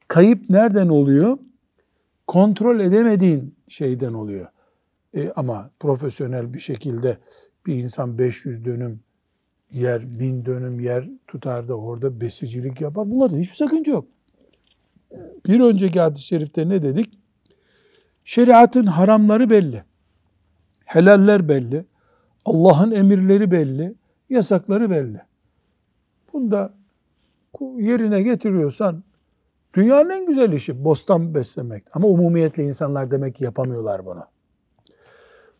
kayıp 0.07 0.49
nereden 0.49 0.89
oluyor? 0.89 1.37
kontrol 2.31 2.79
edemediğin 2.79 3.55
şeyden 3.67 4.13
oluyor. 4.13 4.47
E, 5.13 5.31
ama 5.35 5.71
profesyonel 5.79 6.53
bir 6.53 6.59
şekilde 6.59 7.17
bir 7.65 7.75
insan 7.75 8.17
500 8.17 8.65
dönüm 8.65 8.99
yer, 9.71 10.19
1000 10.19 10.45
dönüm 10.45 10.79
yer 10.79 11.09
tutar 11.27 11.67
da 11.67 11.75
orada 11.75 12.21
besicilik 12.21 12.81
yapar. 12.81 13.11
Bunlarda 13.11 13.37
hiçbir 13.37 13.55
sakınca 13.55 13.91
yok. 13.91 14.05
Bir 15.45 15.59
önceki 15.59 15.99
hadis-i 15.99 16.23
şerifte 16.23 16.69
ne 16.69 16.83
dedik? 16.83 17.19
Şeriatın 18.25 18.85
haramları 18.85 19.49
belli. 19.49 19.83
Helaller 20.85 21.49
belli. 21.49 21.85
Allah'ın 22.45 22.91
emirleri 22.91 23.51
belli. 23.51 23.95
Yasakları 24.29 24.89
belli. 24.89 25.21
Bunda 26.33 26.73
yerine 27.61 28.21
getiriyorsan 28.21 29.03
dünyanın 29.73 30.09
en 30.09 30.25
güzel 30.25 30.51
işi 30.51 30.83
bostan 30.83 31.33
beslemek. 31.33 31.83
Ama 31.93 32.07
umumiyetle 32.07 32.63
insanlar 32.63 33.11
demek 33.11 33.35
ki 33.35 33.43
yapamıyorlar 33.43 34.05
bunu. 34.05 34.23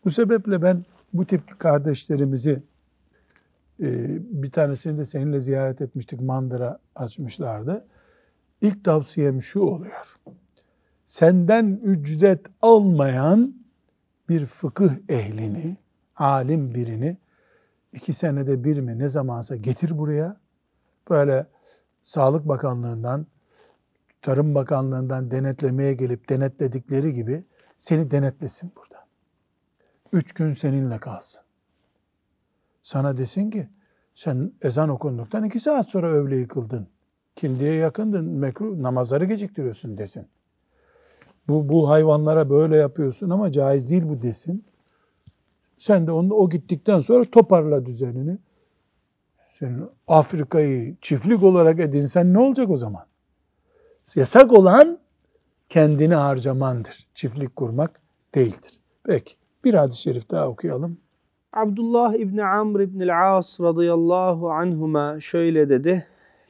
Bu 0.04 0.10
sebeple 0.10 0.62
ben 0.62 0.84
bu 1.12 1.26
tip 1.26 1.58
kardeşlerimizi 1.58 2.62
e, 3.80 4.18
bir 4.42 4.50
tanesini 4.50 4.98
de 4.98 5.04
seninle 5.04 5.40
ziyaret 5.40 5.80
etmiştik. 5.80 6.20
Mandıra 6.20 6.78
açmışlardı. 6.94 7.86
İlk 8.60 8.84
tavsiyem 8.84 9.42
şu 9.42 9.60
oluyor. 9.60 10.06
Senden 11.06 11.80
ücret 11.82 12.46
almayan 12.62 13.54
bir 14.28 14.46
fıkıh 14.46 14.90
ehlini, 15.08 15.76
alim 16.16 16.74
birini 16.74 17.16
iki 17.92 18.12
senede 18.12 18.64
bir 18.64 18.80
mi 18.80 18.98
ne 18.98 19.08
zamansa 19.08 19.56
getir 19.56 19.98
buraya. 19.98 20.36
Böyle 21.10 21.46
Sağlık 22.04 22.48
Bakanlığı'ndan, 22.48 23.26
Tarım 24.22 24.54
Bakanlığı'ndan 24.54 25.30
denetlemeye 25.30 25.94
gelip 25.94 26.28
denetledikleri 26.28 27.14
gibi 27.14 27.44
seni 27.78 28.10
denetlesin 28.10 28.72
burada. 28.76 28.91
Üç 30.12 30.32
gün 30.32 30.52
seninle 30.52 30.98
kalsın. 30.98 31.42
Sana 32.82 33.16
desin 33.16 33.50
ki 33.50 33.68
sen 34.14 34.52
ezan 34.62 34.88
okunduktan 34.88 35.44
iki 35.44 35.60
saat 35.60 35.88
sonra 35.88 36.06
öğleyi 36.06 36.48
kıldın. 36.48 36.88
Kindiye 37.36 37.74
yakındın, 37.74 38.24
mekruh, 38.24 38.76
namazları 38.76 39.24
geciktiriyorsun 39.24 39.98
desin. 39.98 40.26
Bu, 41.48 41.68
bu 41.68 41.88
hayvanlara 41.88 42.50
böyle 42.50 42.76
yapıyorsun 42.76 43.30
ama 43.30 43.52
caiz 43.52 43.90
değil 43.90 44.08
bu 44.08 44.22
desin. 44.22 44.64
Sen 45.78 46.06
de 46.06 46.12
onu, 46.12 46.34
o 46.34 46.50
gittikten 46.50 47.00
sonra 47.00 47.24
toparla 47.30 47.86
düzenini. 47.86 48.38
Sen 49.48 49.88
Afrika'yı 50.08 50.96
çiftlik 51.00 51.42
olarak 51.42 51.80
edinsen 51.80 52.32
ne 52.32 52.38
olacak 52.38 52.70
o 52.70 52.76
zaman? 52.76 53.06
Yasak 54.14 54.52
olan 54.52 54.98
kendini 55.68 56.14
harcamandır. 56.14 57.06
Çiftlik 57.14 57.56
kurmak 57.56 58.00
değildir. 58.34 58.80
Peki 59.04 59.34
bir 59.64 59.74
hadis-i 59.74 60.00
şerif 60.00 60.30
daha 60.30 60.48
okuyalım. 60.48 60.98
Abdullah 61.52 62.14
İbni 62.14 62.44
Amr 62.44 62.80
İbni 62.80 63.14
As 63.14 63.60
radıyallahu 63.60 64.50
anhuma 64.50 65.20
şöyle 65.20 65.68
dedi. 65.68 66.06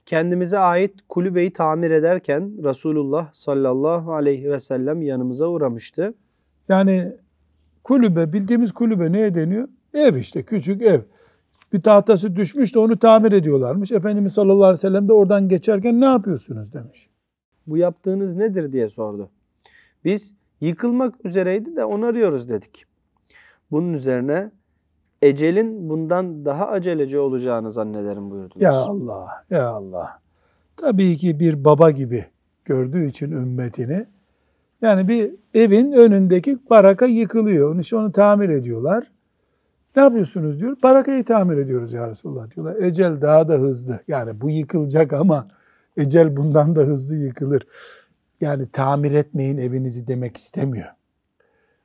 Kendimize 0.07 0.59
ait 0.59 0.95
kulübeyi 1.09 1.53
tamir 1.53 1.91
ederken 1.91 2.53
Resulullah 2.65 3.33
sallallahu 3.33 4.13
aleyhi 4.13 4.51
ve 4.51 4.61
sellem 4.61 5.03
yanımıza 5.03 5.47
uğramıştı. 5.47 6.15
Yani 6.69 7.13
kulübe, 7.85 8.33
bildiğimiz 8.33 8.73
kulübe 8.73 9.13
neye 9.13 9.35
deniyor? 9.35 9.69
Ev 9.95 10.17
işte, 10.17 10.43
küçük 10.43 10.83
ev. 10.83 11.01
Bir 11.73 11.83
tahtası 11.83 12.37
düşmüş 12.37 12.75
de 12.75 12.79
onu 12.79 12.99
tamir 12.99 13.33
ediyorlarmış. 13.33 13.93
Efendimiz 13.93 14.33
sallallahu 14.33 14.65
aleyhi 14.65 14.73
ve 14.73 14.89
sellem 14.89 15.09
de 15.09 15.13
oradan 15.13 15.49
geçerken 15.49 16.01
ne 16.01 16.05
yapıyorsunuz 16.05 16.73
demiş. 16.73 17.09
Bu 17.67 17.77
yaptığınız 17.77 18.37
nedir 18.37 18.73
diye 18.73 18.89
sordu. 18.89 19.31
Biz 20.05 20.35
yıkılmak 20.61 21.25
üzereydi 21.25 21.77
de 21.77 21.85
onarıyoruz 21.85 22.49
dedik. 22.49 22.87
Bunun 23.73 23.93
üzerine 23.93 24.51
ecelin 25.23 25.91
bundan 25.91 26.45
daha 26.45 26.68
aceleci 26.68 27.18
olacağını 27.18 27.73
zannederim 27.73 28.31
buyurdular. 28.31 28.62
Ya 28.62 28.73
Allah, 28.73 29.45
ya 29.51 29.68
Allah. 29.68 30.20
Tabii 30.77 31.16
ki 31.16 31.41
bir 31.41 31.64
baba 31.64 31.91
gibi 31.91 32.25
gördüğü 32.64 33.07
için 33.07 33.33
ümmetini. 33.33 34.07
Yani 34.83 35.09
bir 35.09 35.35
evin 35.55 35.93
önündeki 35.93 36.59
baraka 36.70 37.07
yıkılıyor. 37.07 37.73
Onu, 37.75 37.81
işte 37.81 37.97
onu 37.97 38.12
tamir 38.12 38.49
ediyorlar. 38.49 39.11
Ne 39.97 40.03
yapıyorsunuz 40.03 40.61
diyor. 40.61 40.77
Barakayı 40.83 41.25
tamir 41.25 41.57
ediyoruz 41.57 41.93
ya 41.93 42.11
Resulullah 42.11 42.51
diyorlar. 42.51 42.77
Ecel 42.83 43.20
daha 43.20 43.49
da 43.49 43.55
hızlı. 43.55 44.01
Yani 44.09 44.41
bu 44.41 44.51
yıkılacak 44.51 45.12
ama 45.12 45.49
ecel 45.97 46.37
bundan 46.37 46.77
da 46.77 46.81
hızlı 46.81 47.16
yıkılır. 47.16 47.66
Yani 48.41 48.66
tamir 48.73 49.12
etmeyin 49.12 49.59
evinizi 49.59 50.07
demek 50.07 50.37
istemiyor. 50.37 50.89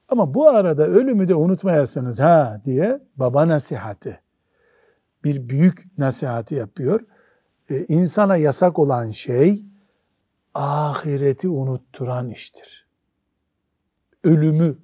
Ama 0.09 0.33
bu 0.33 0.49
arada 0.49 0.87
ölümü 0.87 1.27
de 1.27 1.35
unutmayasınız 1.35 2.19
ha 2.19 2.61
diye 2.65 2.99
baba 3.15 3.47
nasihati, 3.47 4.19
bir 5.23 5.49
büyük 5.49 5.97
nasihati 5.97 6.55
yapıyor. 6.55 7.01
Ee, 7.69 7.85
insana 7.87 8.37
yasak 8.37 8.79
olan 8.79 9.11
şey 9.11 9.65
ahireti 10.53 11.49
unutturan 11.49 12.29
iştir. 12.29 12.87
Ölümü 14.23 14.77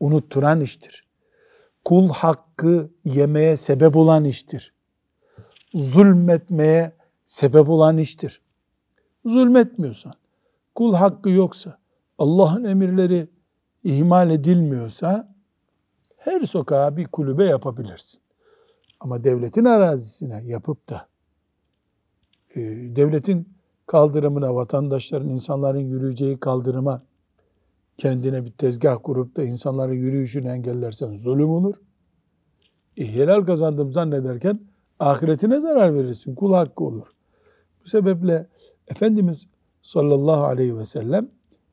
unutturan 0.00 0.60
iştir. 0.60 1.08
Kul 1.84 2.08
hakkı 2.08 2.90
yemeye 3.04 3.56
sebep 3.56 3.96
olan 3.96 4.24
iştir. 4.24 4.74
Zulmetmeye 5.74 6.92
sebep 7.24 7.68
olan 7.68 7.98
iştir. 7.98 8.42
Zulmetmiyorsan, 9.24 10.12
kul 10.74 10.94
hakkı 10.94 11.30
yoksa, 11.30 11.78
Allah'ın 12.18 12.64
emirleri 12.64 13.28
ihmal 13.84 14.30
edilmiyorsa 14.30 15.34
her 16.16 16.40
sokağa 16.40 16.96
bir 16.96 17.04
kulübe 17.04 17.44
yapabilirsin. 17.44 18.20
Ama 19.00 19.24
devletin 19.24 19.64
arazisine 19.64 20.42
yapıp 20.44 20.88
da 20.88 21.08
e, 22.54 22.60
devletin 22.96 23.48
kaldırımına, 23.86 24.54
vatandaşların, 24.54 25.28
insanların 25.28 25.78
yürüyeceği 25.78 26.40
kaldırıma 26.40 27.02
kendine 27.98 28.44
bir 28.44 28.50
tezgah 28.50 28.98
kurup 29.02 29.36
da 29.36 29.42
insanların 29.42 29.94
yürüyüşünü 29.94 30.48
engellersen 30.48 31.16
zulüm 31.16 31.50
olur. 31.50 31.74
E, 32.96 33.14
helal 33.14 33.46
kazandım 33.46 33.92
zannederken 33.92 34.60
ahiretine 34.98 35.60
zarar 35.60 35.94
verirsin. 35.94 36.34
Kul 36.34 36.54
hakkı 36.54 36.84
olur. 36.84 37.06
Bu 37.84 37.88
sebeple 37.88 38.46
Efendimiz 38.88 39.48
sallallahu 39.82 40.44
aleyhi 40.44 40.78
ve 40.78 40.84
sellem 40.84 41.28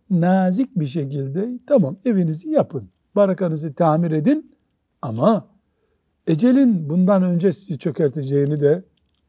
nazik 0.10 0.80
bir 0.80 0.88
şekilde 0.88 1.49
tamam 1.68 1.97
evinizi 2.05 2.49
yapın, 2.49 2.89
barakanızı 3.16 3.74
tamir 3.74 4.12
edin 4.12 4.55
ama 5.01 5.47
ecelin 6.28 6.89
bundan 6.89 7.24
önce 7.24 7.53
sizi 7.53 7.80
çökerteceğini 7.80 8.62
de 8.62 8.84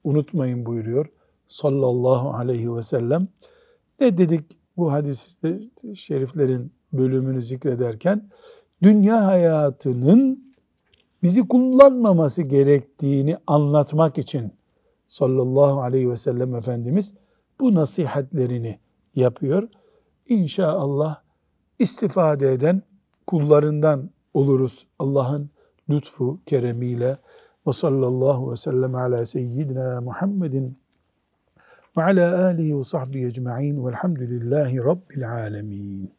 unutmayın 0.05 0.67
buyuruyor 0.67 1.07
sallallahu 1.49 2.31
aleyhi 2.31 2.77
ve 2.77 2.83
sellem. 2.83 3.29
Ne 4.01 4.19
dedik 4.19 4.45
bu 4.77 4.93
hadis 4.93 5.37
şeriflerin 5.95 6.73
bölümünü 6.93 7.43
zikrederken? 7.43 8.29
Dünya 8.83 9.27
hayatının 9.27 10.55
bizi 11.23 11.49
kullanmaması 11.49 12.43
gerektiğini 12.43 13.37
anlatmak 13.47 14.19
için 14.19 14.53
sallallahu 15.09 15.81
aleyhi 15.81 16.11
ve 16.11 16.17
sellem 16.17 16.55
Efendimiz 16.55 17.15
bu 17.61 17.75
nasihatlerini 17.75 18.79
yapıyor. 19.15 19.69
İnşallah 20.29 21.21
istifade 21.79 22.53
eden 22.53 22.83
kullarından 23.27 24.11
oluruz 24.35 24.87
Allah'ın 24.99 25.51
lütfu, 25.91 26.41
keremiyle. 26.47 27.17
Ve 27.67 27.73
sallallahu 27.73 28.51
ve 28.51 28.57
sellem 28.57 28.95
ala 28.95 29.27
seyyidina 29.27 30.01
Muhammedin 30.01 30.79
ve 31.97 32.03
ala 32.03 32.45
alihi 32.45 32.79
ve 32.79 32.85
sahbihi 32.85 33.27
ecma'in 33.27 33.87
velhamdülillahi 33.87 34.79
rabbil 34.79 35.33
alemin. 35.33 36.13